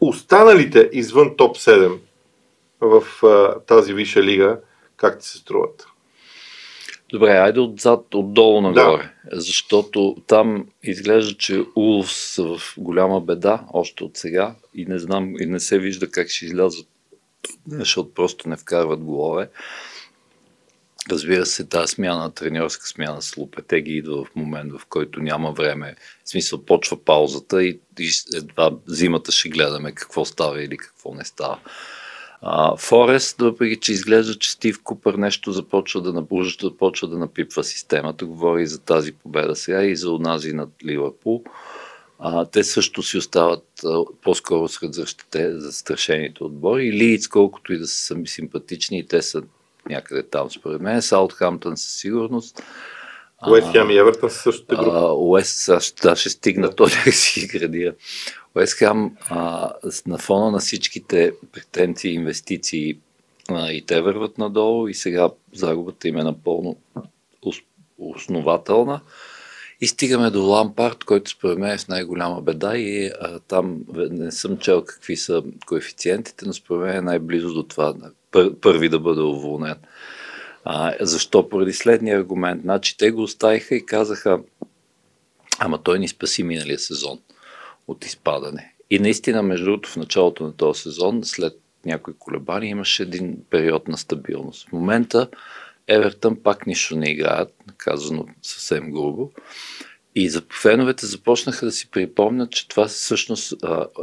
[0.00, 1.92] останалите извън топ 7
[2.80, 4.58] в а, тази висша лига,
[5.02, 5.86] как ти се струват?
[7.10, 9.40] Добре, айде отзад, отдолу нагоре, да.
[9.40, 15.34] защото там изглежда, че Улф са в голяма беда, още от сега, и не знам,
[15.40, 16.86] и не се вижда как ще излязат,
[17.68, 19.48] защото просто не вкарват голове.
[21.10, 25.96] Разбира се, тази смяна, треньорска смяна с Лопетеги идва в момент, в който няма време.
[26.24, 31.24] В смисъл, почва паузата и, и едва зимата ще гледаме какво става или какво не
[31.24, 31.58] става.
[32.78, 38.26] Форест, въпреки че изглежда, че Стив Купър нещо започва да набужда, започва да напипва системата,
[38.26, 41.44] говори за тази победа сега и за онази над Ливърпул.
[42.18, 44.94] А, те също си остават а, по-скоро сред
[45.34, 46.86] застрашените отбори.
[46.86, 49.42] И Лийц, колкото и да са сами симпатични, и те са
[49.88, 51.02] някъде там, според мен.
[51.02, 52.62] Саутхамптън със сигурност.
[53.48, 55.12] Уест Хем и Евертън са същата група.
[55.14, 55.70] Уест,
[56.02, 56.74] да, ще стигна, да.
[56.74, 57.94] то си градира.
[58.54, 59.16] Уест Хем
[60.06, 62.98] на фона на всичките претенции инвестиции
[63.50, 66.76] а, и те върват надолу и сега загубата им е напълно
[67.98, 69.00] основателна.
[69.80, 74.32] И стигаме до Лампард, който според мен е с най-голяма беда и а, там не
[74.32, 77.94] съм чел какви са коефициентите, но според мен е най-близо до това
[78.30, 79.76] пър, първи да бъде уволнен.
[80.64, 81.48] А, защо?
[81.48, 82.62] Поради следния аргумент.
[82.62, 84.40] Значи те го оставиха и казаха,
[85.58, 87.18] ама той ни спаси миналия сезон
[87.86, 88.74] от изпадане.
[88.90, 93.88] И наистина, между другото, в началото на този сезон, след някои колебания, имаше един период
[93.88, 94.68] на стабилност.
[94.68, 95.28] В момента
[95.88, 99.30] Евертън пак нищо не играят, казано съвсем грубо.
[100.14, 103.54] И за феновете започнаха да си припомнят, че това всъщност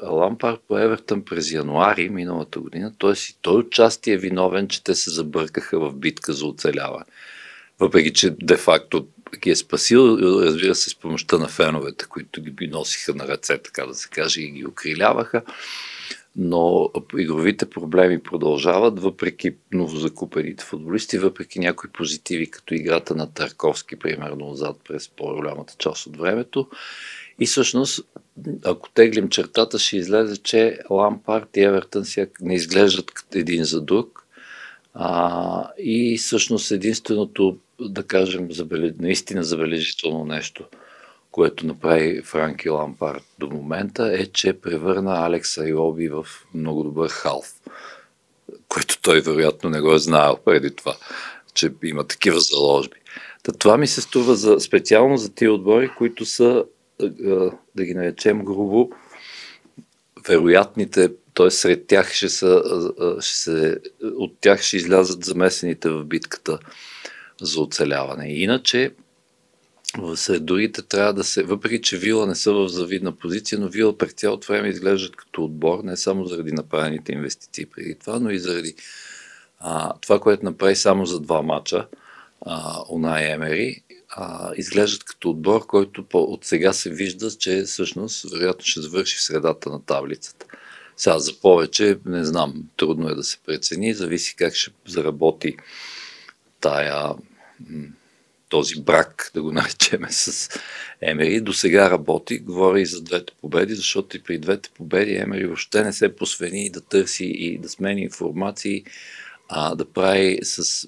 [0.04, 3.12] Лампар по Евертън през януари миналата година, т.е.
[3.12, 7.06] и той отчасти е виновен, че те се забъркаха в битка за оцеляване.
[7.80, 13.16] Въпреки, че де-факто ги е спасил, разбира се, с помощта на феновете, които ги носиха
[13.16, 15.42] на ръце, така да се каже, и ги окриляваха.
[16.36, 24.50] Но игровите проблеми продължават, въпреки новозакупените футболисти, въпреки някои позитиви, като играта на Тарковски, примерно,
[24.50, 26.68] отзад през по-голямата част от времето.
[27.40, 28.00] И всъщност,
[28.66, 32.04] ако теглим чертата, ще излезе, че Лампард и Евертън
[32.42, 34.26] не изглеждат един за друг.
[34.94, 38.92] А, и всъщност единственото да кажем, забележ...
[39.00, 40.66] наистина забележително нещо,
[41.32, 47.54] което направи Франки Лампард до момента, е, че превърна Алекс Айоби в много добър халф,
[48.68, 50.96] което той вероятно не го е знаел преди това,
[51.54, 52.98] че има такива заложби.
[53.44, 56.66] Та това ми се струва за, специално за тия отбори, които са,
[57.76, 58.90] да ги наречем грубо,
[60.28, 61.52] вероятните, т.е.
[61.52, 62.64] сред тях ще са,
[63.20, 66.60] ще се, от тях ще излязат замесените в битката
[67.42, 68.34] за оцеляване.
[68.34, 68.92] Иначе,
[70.16, 73.98] сред другите трябва да се, въпреки че Вила не са в завидна позиция, но Вила
[73.98, 78.40] през цялото време изглеждат като отбор, не само заради направените инвестиции преди това, но и
[78.40, 78.76] заради
[79.60, 81.88] а, това, което направи само за два мача,
[82.42, 88.32] а, Унай Емери, а, изглеждат като отбор, който по, от сега се вижда, че всъщност
[88.32, 90.46] вероятно ще завърши в средата на таблицата.
[90.98, 95.58] Сега за повече, не знам, трудно е да се прецени, зависи как ще заработи
[96.62, 97.14] тая
[98.50, 100.50] този брак, да го наречеме с
[101.02, 105.46] Емери, до сега работи, говори и за двете победи, защото и при двете победи Емери
[105.46, 108.84] въобще не се посвени да търси и да смени информации,
[109.50, 110.88] а да прави с,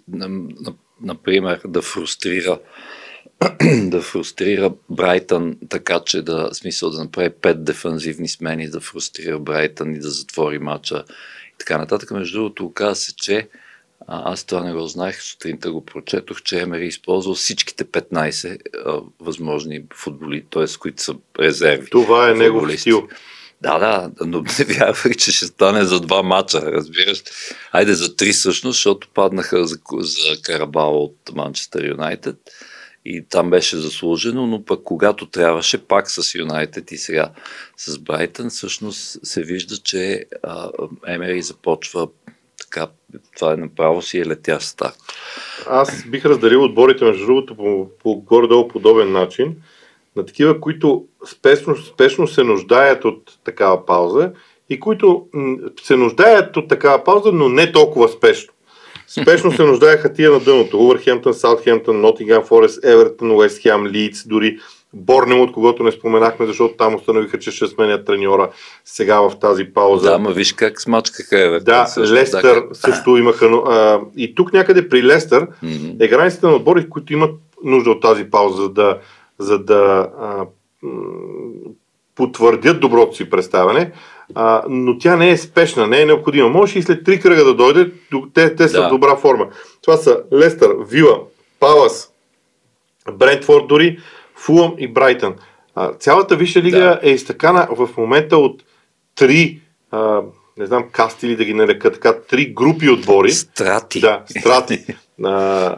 [1.02, 2.60] например, да фрустрира
[3.84, 9.96] да фрустрира Брайтън така, че да, смисъл да направи пет дефанзивни смени, да фрустрира Брайтън
[9.96, 11.04] и да затвори матча
[11.54, 12.12] и така нататък.
[12.12, 13.50] Между другото, оказа се, че
[14.08, 19.02] а, аз това не го знаех, сутринта го прочетох, че Емери използвал всичките 15 а,
[19.20, 20.66] възможни футболи, т.е.
[20.80, 21.90] които са резерви.
[21.90, 23.08] Това е негов стил.
[23.62, 27.24] Да, да, но не вярвах, че ще стане за два мача, разбираш.
[27.72, 32.38] Айде за три всъщност, защото паднаха за, за Карабал от Манчестър Юнайтед
[33.06, 37.32] и там беше заслужено, но пък когато трябваше пак с Юнайтед и сега
[37.78, 40.70] с Брайтън, всъщност се вижда, че а,
[41.08, 42.08] Емери започва
[42.72, 42.88] така,
[43.38, 44.96] това е направо си е летящ старт.
[45.68, 49.56] Аз бих разделил отборите, между другото, по, по горе-долу подобен начин.
[50.16, 54.32] на такива, които спешно, спешно се нуждаят от такава пауза
[54.70, 55.26] и които
[55.84, 58.54] се нуждаят от такава пауза, но не толкова спешно.
[59.08, 60.80] Спешно се нуждаеха тия на дъното.
[60.80, 63.92] Увърхемптън, Саутхемптън, Нотингам Форест, Евертън, Уест Хем,
[64.26, 64.60] дори
[64.94, 68.50] Борнем, от когото не споменахме, защото там установиха, че ще сменят треньора
[68.86, 70.10] сега в тази пауза.
[70.10, 71.66] Да, ма виж как смачкаха Евертън.
[71.66, 73.46] Да, също, Лестър да, също имаха.
[73.46, 76.04] А, и тук някъде при Лестър mm-hmm.
[76.04, 77.32] е границата на отбори, които имат
[77.64, 78.98] нужда от тази пауза, за да,
[79.40, 80.46] за да а,
[82.16, 83.92] потвърдят доброто си представяне
[84.36, 86.50] а, но тя не е спешна, не е необходима.
[86.50, 87.92] Може и след три кръга да дойде,
[88.34, 88.88] те, те са да.
[88.88, 89.48] в добра форма.
[89.82, 91.20] Това са Лестър, Вила,
[91.60, 92.12] Палас,
[93.14, 94.00] Брентфорд дори,
[94.42, 95.36] Фулъм и Брайтън.
[95.76, 97.00] А, цялата Висша лига да.
[97.04, 98.64] е изтъкана в момента от
[99.16, 99.60] три,
[99.92, 100.22] а,
[100.58, 103.32] не знам, касти или да ги нарека така, три групи отбори.
[103.32, 104.00] Страти.
[104.00, 104.86] Да, страти
[105.24, 105.32] а,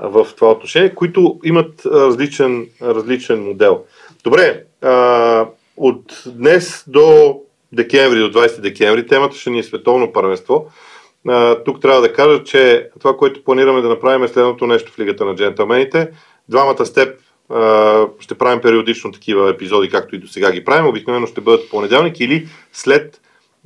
[0.08, 3.84] в това отношение, които имат различен, различен модел.
[4.24, 5.48] Добре, а,
[5.78, 7.40] от днес до
[7.72, 9.08] декември, до 20 декември.
[9.08, 10.66] Темата ще ни е световно първенство.
[11.28, 15.00] А, тук трябва да кажа, че това, което планираме да направим е следното нещо в
[15.00, 16.10] Лигата на джентълмените.
[16.50, 17.24] Двамата с теб а,
[18.20, 20.88] ще правим периодично такива епизоди, както и до сега ги правим.
[20.88, 23.22] Обикновено ще бъдат понеделник или след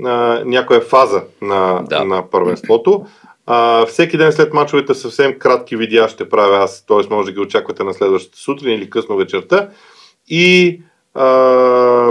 [0.06, 2.06] а, някоя фаза на, да.
[2.06, 3.06] на първенството.
[3.46, 7.14] А, всеки ден след мачовете съвсем кратки видеа ще правя аз, т.е.
[7.14, 9.70] може да ги очаквате на следващата сутрин или късно вечерта.
[10.28, 10.82] И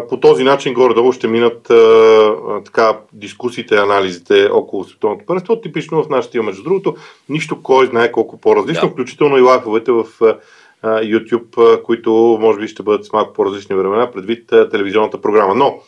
[0.09, 5.61] по този начин горе-долу ще минат а, така дискусиите анализите около световното първенство.
[5.61, 6.97] Типично в нашия стил, между другото,
[7.29, 8.93] нищо кой знае колко по-различно, да.
[8.93, 10.37] включително и лайфовете в а,
[10.87, 15.55] YouTube, които може би ще бъдат с малко по-различни времена, предвид телевизионната програма.
[15.55, 15.81] Но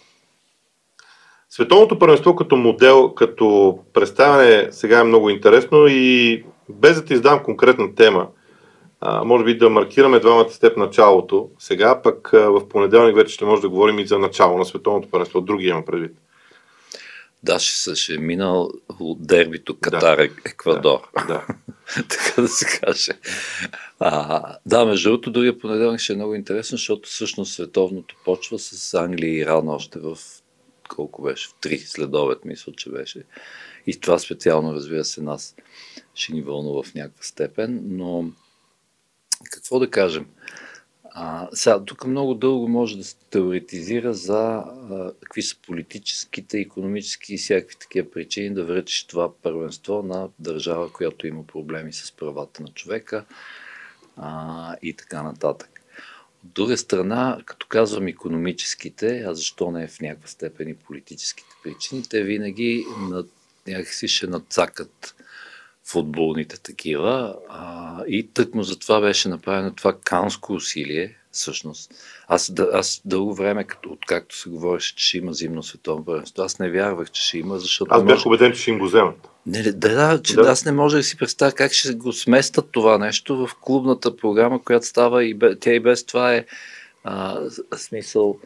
[1.50, 7.42] Световното първенство като модел, като представяне сега е много интересно и без да ти издам
[7.42, 8.28] конкретна тема,
[9.00, 11.50] а, може би да маркираме двамата степ началото.
[11.58, 15.11] Сега пък а, в понеделник вече ще може да говорим и за начало на световното
[15.11, 15.40] първенство.
[15.40, 16.12] Други има предвид.
[17.42, 20.22] Да, ще, ще е минал дербито Катар, да.
[20.22, 21.00] Еквадор.
[21.16, 21.46] Да, да.
[22.09, 23.12] така да се каже.
[23.98, 28.94] А, да, между другото, другия понеделник ще е много интересно, защото всъщност световното почва с
[28.94, 30.18] Англия и Иран още в
[30.88, 31.48] колко беше?
[31.48, 33.22] В 3 следобед, мисля, че беше.
[33.87, 35.55] И това специално, разбира се, нас
[36.14, 38.24] ще ни вълнува в някаква степен, но
[39.53, 40.27] какво да кажем?
[41.20, 47.35] А, сега, тук много дълго може да се теоретизира за а, какви са политическите, економически
[47.35, 52.62] и всякакви такива причини да връчиш това първенство на държава, която има проблеми с правата
[52.62, 53.24] на човека
[54.16, 55.81] а, и така нататък.
[56.44, 62.02] От друга страна, като казвам економическите, а защо не в някаква степен и политическите причини,
[62.11, 63.26] те винаги над,
[63.66, 65.14] някакси ще надцакат
[65.90, 67.35] футболните такива.
[67.48, 71.90] А, и тъкмо за това беше направено това канско усилие, всъщност.
[72.29, 76.42] Аз, да, аз дълго време, като, откакто се говореше, че ще има зимно световно първенство,
[76.42, 77.94] аз не вярвах, че ще има, защото...
[77.94, 78.29] Аз бях може...
[78.29, 79.29] убеден, че ще им го вземат.
[79.46, 80.51] Не, да, да, че да.
[80.51, 84.62] аз не може да си представя как ще го сместят това нещо в клубната програма,
[84.62, 86.44] която става и бе, тя и без това е
[87.05, 87.40] а,
[87.77, 88.38] смисъл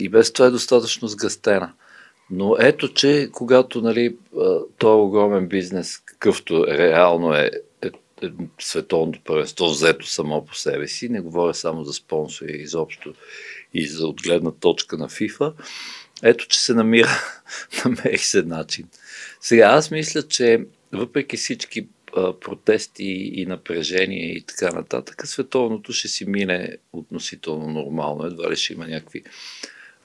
[0.00, 1.72] и без това е достатъчно сгъстена.
[2.30, 4.16] Но ето, че когато нали,
[4.78, 7.50] този огромен бизнес, какъвто реално е,
[7.82, 7.86] е,
[8.22, 13.14] е световното първенство, взето само по себе си, не говоря само за спонсори изобщо
[13.74, 15.52] и за отгледна точка на FIFA,
[16.22, 17.10] ето, че се намира,
[17.84, 18.88] намери се начин.
[19.40, 21.86] Сега, аз мисля, че въпреки всички
[22.40, 28.26] протести и напрежения и така нататък, световното ще си мине относително нормално.
[28.26, 29.22] Едва ли ще има някакви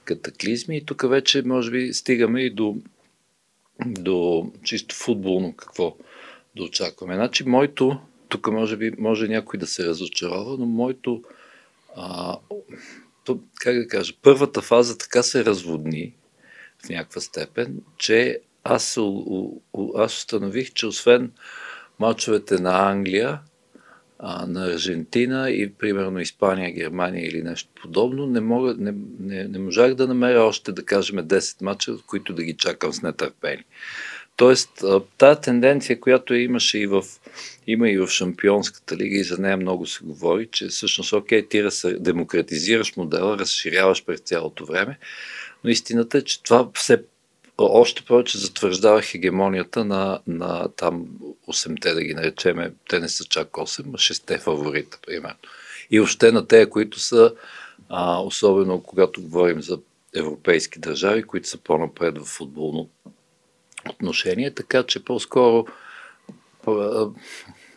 [0.06, 0.76] катаклизми.
[0.76, 2.76] И тук вече, може би, стигаме и до,
[3.86, 5.96] до чисто футболно какво
[6.56, 7.14] да очакваме.
[7.14, 11.22] Значи, моето, тук може би, може някой да се разочарова, но моето,
[11.96, 12.36] а,
[13.24, 16.14] то, как да кажа, първата фаза така се разводни
[16.84, 18.98] в някаква степен, че аз,
[19.96, 21.32] аз установих, че освен
[21.98, 23.40] мачовете на Англия,
[24.18, 29.58] а, на Аржентина и примерно Испания, Германия или нещо подобно, не, мога, не, не, не
[29.58, 33.64] можах да намеря още, да кажем, 10 мача, които да ги чакам с нетърпение.
[34.36, 34.84] Тоест,
[35.18, 37.04] тази тенденция, която имаше и в,
[37.66, 41.64] има и в Шампионската лига и за нея много се говори, че всъщност, окей, ти
[41.64, 44.98] раз, демократизираш модела, разширяваш през цялото време,
[45.64, 47.02] но истината е, че това все
[47.58, 51.06] още повече затвърждава хегемонията на, на там
[51.48, 55.36] 8-те, да ги наречеме, те не са чак 8, а 6-те фаворита, примерно.
[55.90, 57.34] И още на те, които са,
[57.88, 59.78] а, особено когато говорим за
[60.16, 62.88] европейски държави, които са по-напред в футболно
[63.90, 65.66] отношение, така че по-скоро
[66.66, 67.10] да,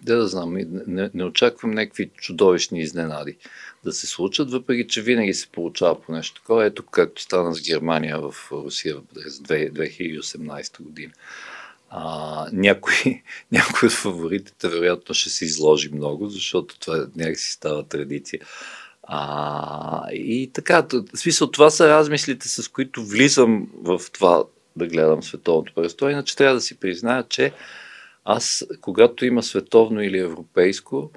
[0.01, 0.53] да знам,
[0.87, 3.37] не, не очаквам някакви чудовищни изненади
[3.83, 6.65] да се случат, въпреки че винаги се получава по нещо такова.
[6.65, 11.13] Ето както стана с Германия в Русия през 2018 година.
[11.89, 12.93] А, някой,
[13.51, 18.39] някой от фаворитите вероятно ще се изложи много, защото това някакси става традиция.
[19.03, 24.43] А, и така, в смисъл, това са размислите, с които влизам в това
[24.75, 26.09] да гледам световното първенство.
[26.09, 27.53] Иначе трябва да си призная, че
[28.25, 31.11] аз, когато има световно или европейско,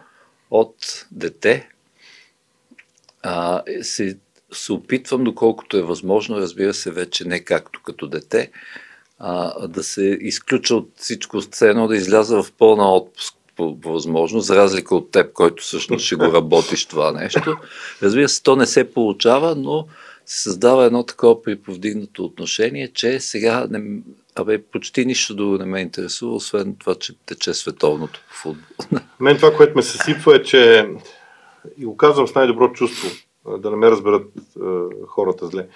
[0.50, 1.68] от дете,
[3.22, 4.18] а, се,
[4.52, 8.50] се опитвам, доколкото е възможно, разбира се, вече не както като дете,
[9.18, 14.56] а, да се изключа от всичко сцено, да изляза в пълна отпуск по, възможност, за
[14.56, 17.56] разлика от теб, който всъщност ще го работиш това нещо.
[18.02, 19.86] Разбира се, то не се получава, но
[20.26, 24.00] се създава едно такова приповдигнато отношение, че сега не,
[24.34, 29.00] абе, почти нищо друго не ме интересува, освен това, че тече световното по футбол.
[29.20, 30.88] Мен това, което ме съсипва е, че
[31.76, 33.08] и го казвам с най-добро чувство,
[33.58, 34.32] да не ме разберат
[35.08, 35.68] хората зле.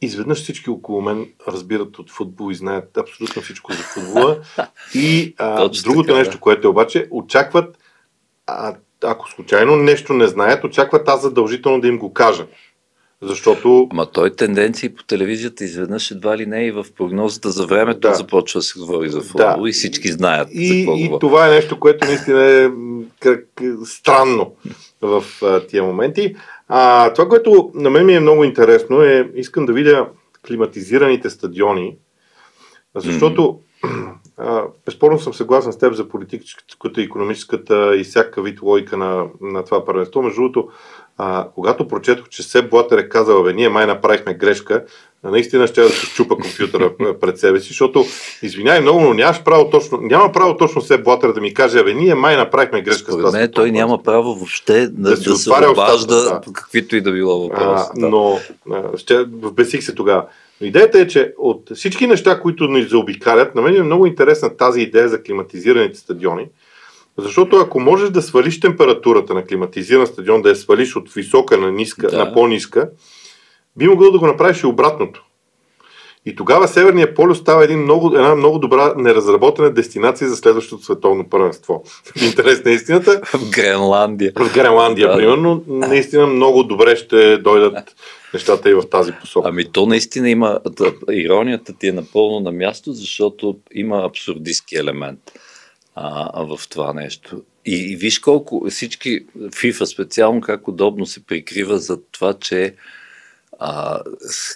[0.00, 4.38] Изведнъж всички около мен разбират от футбол и знаят абсолютно всичко за футбола.
[4.94, 7.78] И а, другото така, нещо, което е обаче, очакват,
[8.46, 12.46] а, ако случайно нещо не знаят, очакват аз задължително да им го кажа.
[13.26, 13.88] Защото...
[13.92, 18.14] Ма той тенденции по телевизията изведнъж едва ли не и в прогнозата за времето да.
[18.14, 19.68] започва да се говори за футбол да.
[19.68, 21.20] и всички знаят и, за какво И говори.
[21.20, 22.70] това е нещо, което наистина е
[23.20, 23.46] как,
[23.84, 24.54] странно
[25.02, 26.36] в а, тия моменти.
[26.68, 30.08] А, това, което на мен ми е много интересно е, искам да видя
[30.46, 31.96] климатизираните стадиони,
[32.94, 34.66] защото mm-hmm.
[34.86, 39.84] безспорно съм съгласен с теб за политическата, економическата и всяка вид логика на, на това
[39.84, 40.22] първенство.
[40.22, 40.68] Между другото,
[41.18, 44.84] а, когато прочетох, че Себ Блатер е казал, бе, ние май направихме грешка,
[45.24, 48.04] наистина ще да се щупа компютъра пред себе си, защото,
[48.42, 51.94] извинявай много, но нямаш право точно, няма право точно Себ Блатер да ми каже, бе,
[51.94, 53.12] ние май направихме грешка.
[53.12, 56.40] Според мен той няма право въобще да, да, да се обажда да.
[56.52, 57.80] каквито и да било въпрос.
[57.96, 58.08] Да.
[58.08, 58.38] Но
[58.96, 60.26] ще, вбесих се тогава.
[60.60, 64.56] Но идеята е, че от всички неща, които ни заобикалят, на мен е много интересна
[64.56, 66.48] тази идея за климатизираните стадиони,
[67.18, 71.72] защото ако можеш да свалиш температурата на климатизиран стадион, да я свалиш от висока на,
[71.72, 72.18] ниска, да.
[72.18, 72.90] на по-ниска,
[73.76, 75.24] би могъл да го направиш и обратното.
[76.26, 81.28] И тогава Северния полюс става един много, една много добра неразработена дестинация за следващото световно
[81.28, 81.82] първенство.
[81.86, 83.20] В интерес на истината.
[83.32, 84.32] В Гренландия.
[84.36, 85.16] В Гренландия, да.
[85.16, 85.64] примерно.
[85.66, 87.94] Наистина много добре ще дойдат
[88.34, 89.48] нещата и в тази посока.
[89.48, 90.60] Ами то наистина има,
[91.10, 95.20] иронията ти е напълно на място, защото има абсурдистски елемент
[95.94, 97.42] а, в това нещо.
[97.66, 102.74] И, и виж колко всички, FIFA специално, как удобно се прикрива за това, че
[103.58, 104.00] а,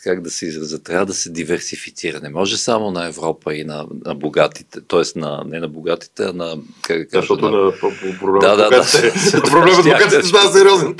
[0.04, 2.20] как да се изразя, трябва да се диверсифицира.
[2.20, 5.18] Не може само на Европа и на, на богатите, т.е.
[5.18, 6.56] На, не на богатите, а на...
[6.82, 7.72] Как, да, защото на, на
[8.20, 10.96] проблема да, да, да, проблемът с богатите става сериозен.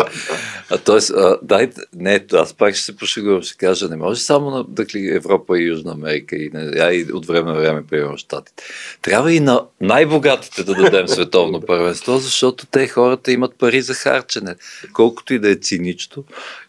[0.84, 4.64] Тоест, а, дайте, не, аз пак ще се пошегувам, ще кажа, не може само на
[4.64, 8.64] дъкли, Европа и Южна Америка и, а, и от време на време, примерно, Штатите.
[9.03, 14.55] Трябва и на най-богатите да дадем световно първенство, защото те хората имат пари за харчене.
[14.92, 16.24] Колкото и да е цинично,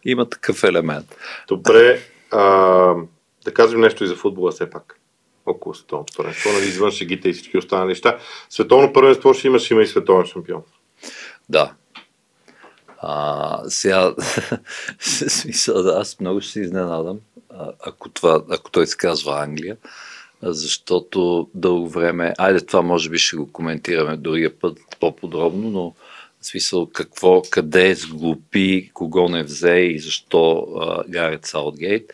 [0.06, 1.16] има такъв елемент.
[1.48, 2.00] Добре,
[2.32, 2.44] а,
[3.46, 5.00] да кажем нещо и за футбола все пак.
[5.46, 8.18] Около световното първенство, нали, извън шегите и всички останали неща.
[8.50, 10.62] Световно първенство ще има, ще има и световен шампион.
[11.50, 11.74] Да.
[13.02, 14.14] А, сега,
[15.96, 17.20] аз много ще се изненадам,
[17.86, 19.78] ако, това, ако той се казва Англия,
[20.42, 25.94] защото дълго време, айде това може би ще го коментираме другия път по-подробно, но
[26.42, 30.68] в смисъл какво, къде сглупи, кого не взе и защо
[31.10, 32.12] Гарет Саутгейт.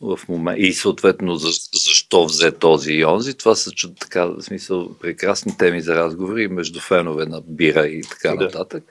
[0.00, 3.34] В момент, и съответно за, защо взе този и онзи.
[3.34, 8.36] Това са така, в смисъл, прекрасни теми за разговори между фенове на бира и така
[8.36, 8.44] да.
[8.44, 8.84] нататък.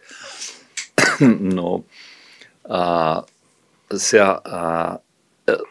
[1.21, 1.83] Но
[2.69, 3.21] а,
[3.93, 4.97] сега, а,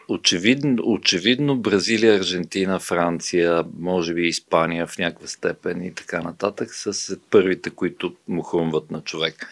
[0.09, 7.17] очевидно, очевидно Бразилия, Аржентина, Франция, може би Испания в някаква степен и така нататък са
[7.29, 9.47] първите, които му хрумват на човек.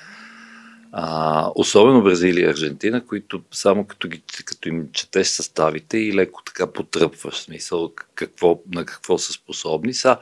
[0.91, 6.43] А, особено Бразилия и Аржентина, които само като, ги, като им четеш съставите и леко
[6.43, 9.93] така потръпваш смисъл какво, на какво са способни.
[9.93, 10.17] Са,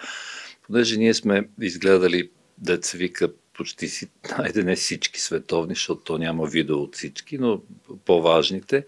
[0.68, 6.46] понеже ние сме изгледали деца вика почти си, айде не всички световни, защото то няма
[6.46, 7.62] видео от всички, но
[8.06, 8.86] по-важните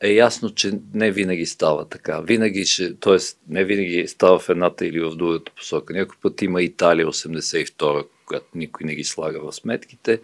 [0.00, 2.20] е ясно, че не винаги става така.
[2.20, 3.16] Винаги ще, т.е.
[3.48, 5.94] не винаги става в едната или в другата посока.
[5.94, 10.20] Някой път има Италия 82, която никой не ги слага в сметките.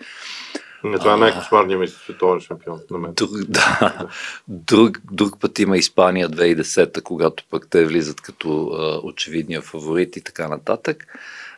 [0.85, 3.13] Не, това е най-кошмарният ми световен шампион на мен.
[3.15, 4.09] Друг, да.
[4.49, 10.21] друг, друг път има Испания 2010, когато пък те влизат като а, очевидния фаворит и
[10.21, 11.07] така нататък.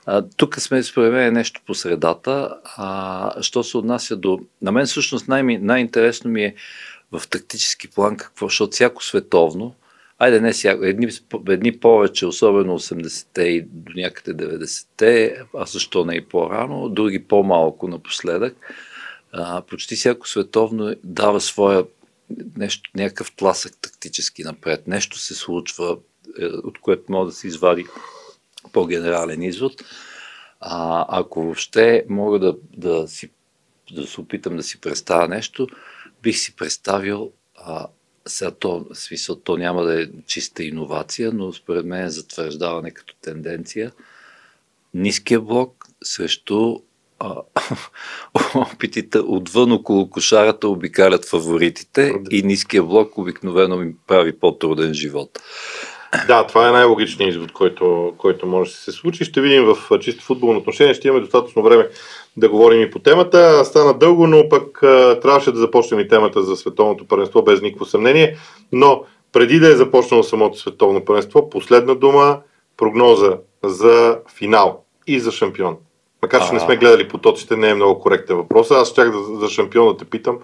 [0.06, 2.56] А, тук сме, според мен, нещо по средата.
[2.76, 4.40] А, що се отнася до...
[4.62, 6.54] На мен всъщност най- най-интересно ми е
[7.12, 9.74] в тактически план какво, защото всяко световно,
[10.18, 11.08] айде не всяко, едни,
[11.48, 17.88] едни повече, особено 80-те и до някъде 90-те, а защо не и по-рано, други по-малко
[17.88, 18.56] напоследък,
[19.32, 21.84] а, почти всяко световно дава своя
[22.56, 24.86] нещо, някакъв тласък тактически напред.
[24.86, 25.98] Нещо се случва,
[26.40, 27.86] е, от което може да се извади
[28.72, 29.84] по-генерален извод.
[30.60, 33.30] А, ако въобще мога да, да, си,
[33.92, 35.68] да се опитам да си представя нещо,
[36.26, 37.86] бих си представил а,
[38.26, 43.14] сега то, смисъл, то няма да е чиста иновация, но според мен е затвърждаване като
[43.22, 43.92] тенденция.
[44.94, 46.76] Ниския блок срещу
[47.18, 47.42] а,
[48.54, 55.38] опитите отвън около кошарата обикалят фаворитите и ниския блок обикновено ми прави по-труден живот.
[56.26, 59.24] Да, това е най-логичният извод, който, който може да се случи.
[59.24, 60.94] Ще видим в чисто футболно отношение.
[60.94, 61.88] Ще имаме достатъчно време
[62.36, 63.64] да говорим и по темата.
[63.64, 64.78] Стана дълго, но пък
[65.22, 68.36] трябваше да започнем и темата за световното първенство без никакво съмнение.
[68.72, 72.38] Но преди да е започнало самото световно първенство, последна дума,
[72.76, 75.76] прогноза за финал и за шампион.
[76.22, 78.70] Макар, че не сме гледали потоците, не е много коректен въпрос.
[78.70, 80.38] Аз щях да, за шампион да те питам,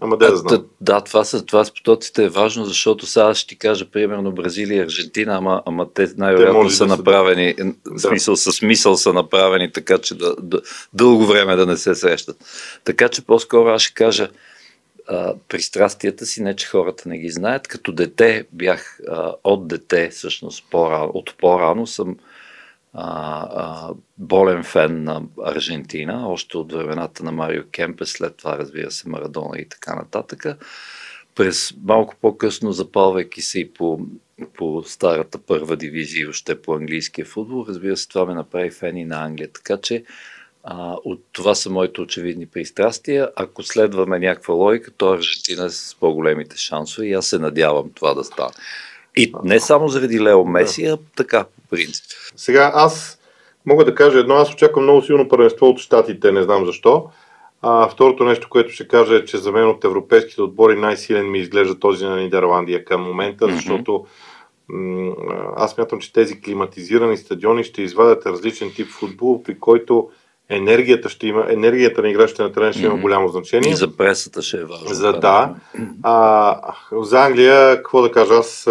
[0.00, 0.54] ама да, да знам.
[0.56, 4.32] Да, да, това, са, това с потоците е важно, защото сега ще ти кажа примерно
[4.32, 7.54] Бразилия и Аржентина, ама, ама те най-вероятно те са да направени,
[7.86, 7.98] да.
[7.98, 10.60] смисъл, с смисъл са направени така, че да, да,
[10.92, 12.36] дълго време да не се срещат.
[12.84, 14.28] Така че по-скоро аз ще кажа,
[15.08, 17.68] а, пристрастията си, не че хората не ги знаят.
[17.68, 22.16] Като дете бях а, от дете, всъщност по-рано, от по-рано съм
[23.00, 28.90] а, а, болен фен на Аржентина, още от времената на Марио Кемпе, след това разбира
[28.90, 30.46] се Марадона и така нататък.
[31.34, 34.00] През малко по-късно, запалвайки се и по,
[34.56, 39.04] по старата първа дивизия, още по английския футбол, разбира се, това ме направи фен и
[39.04, 39.48] на Англия.
[39.52, 40.04] Така че
[40.64, 43.30] а, от това са моите очевидни пристрастия.
[43.36, 48.14] Ако следваме някаква логика, то Аржентина е с по-големите шансове и аз се надявам това
[48.14, 48.52] да стане.
[49.18, 52.04] И не само заради Лео Меси, а така, по принцип.
[52.36, 53.18] Сега аз
[53.66, 57.10] мога да кажа едно, аз очаквам много силно първенство от щатите, не знам защо.
[57.62, 61.38] А, второто нещо, което ще кажа е, че за мен от европейските отбори най-силен ми
[61.38, 63.54] изглежда този на Нидерландия към момента, mm-hmm.
[63.54, 64.06] защото
[64.68, 65.14] м-
[65.56, 70.08] аз мятам, че тези климатизирани стадиони ще извадят различен тип футбол, при който
[70.48, 73.70] енергията ще има, енергията на играчите на терен ще има голямо значение.
[73.70, 74.94] И за пресата ще е важно.
[74.94, 75.54] За да.
[76.02, 76.60] А,
[76.92, 78.62] за Англия, какво да кажа, аз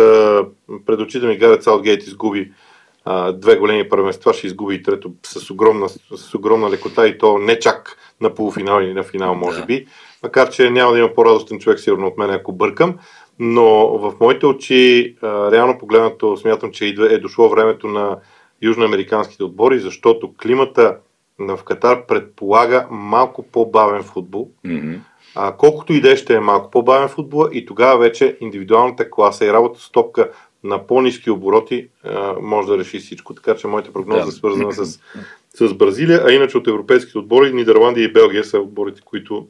[0.85, 2.51] пред очите ми Гарет Саутгейт изгуби
[3.05, 7.37] а, две големи първенства, ще изгуби и трето с огромна, с огромна лекота и то
[7.37, 9.65] не чак на полуфинал или на финал, може да.
[9.65, 9.87] би.
[10.23, 12.95] Макар, че няма да има по-радостен човек сигурно от мен, ако бъркам.
[13.39, 18.17] Но в моите очи, а, реално погледнато, смятам, че е дошло времето на
[18.61, 20.97] южноамериканските отбори, защото климата
[21.39, 24.51] в Катар предполага малко по-бавен футбол.
[24.65, 24.99] Mm-hmm.
[25.35, 29.53] А, колкото и да ще е малко по-бавен футбол и тогава вече индивидуалната класа и
[29.53, 30.31] работа с топка
[30.63, 33.35] на по-низки обороти а, може да реши всичко.
[33.35, 34.27] Така че моята прогноза yeah.
[34.27, 34.99] е свързана с,
[35.53, 39.47] с Бразилия, а иначе от европейските отбори Нидерландия и Белгия са отборите, които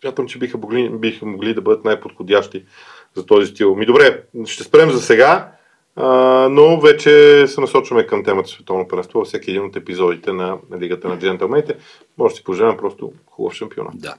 [0.00, 2.64] смятам, че биха могли, биха могли да бъдат най-подходящи
[3.14, 3.74] за този стил.
[3.76, 5.53] Ми добре, ще спрем за сега.
[5.96, 6.08] А,
[6.50, 11.08] но вече се насочваме към темата Световно първенство във всеки един от епизодите на Лигата
[11.08, 11.74] на джентълмените.
[12.18, 13.94] Може да си пожелаем просто хубав шампионат.
[13.94, 14.14] Да.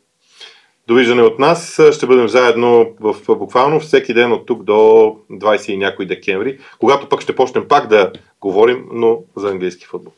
[0.88, 1.82] Довиждане от нас.
[1.92, 4.74] Ще бъдем заедно в буквално всеки ден от тук до
[5.32, 8.12] 20 и някой декември, когато пък ще почнем пак да
[8.42, 10.14] говорим, но за английски футбол.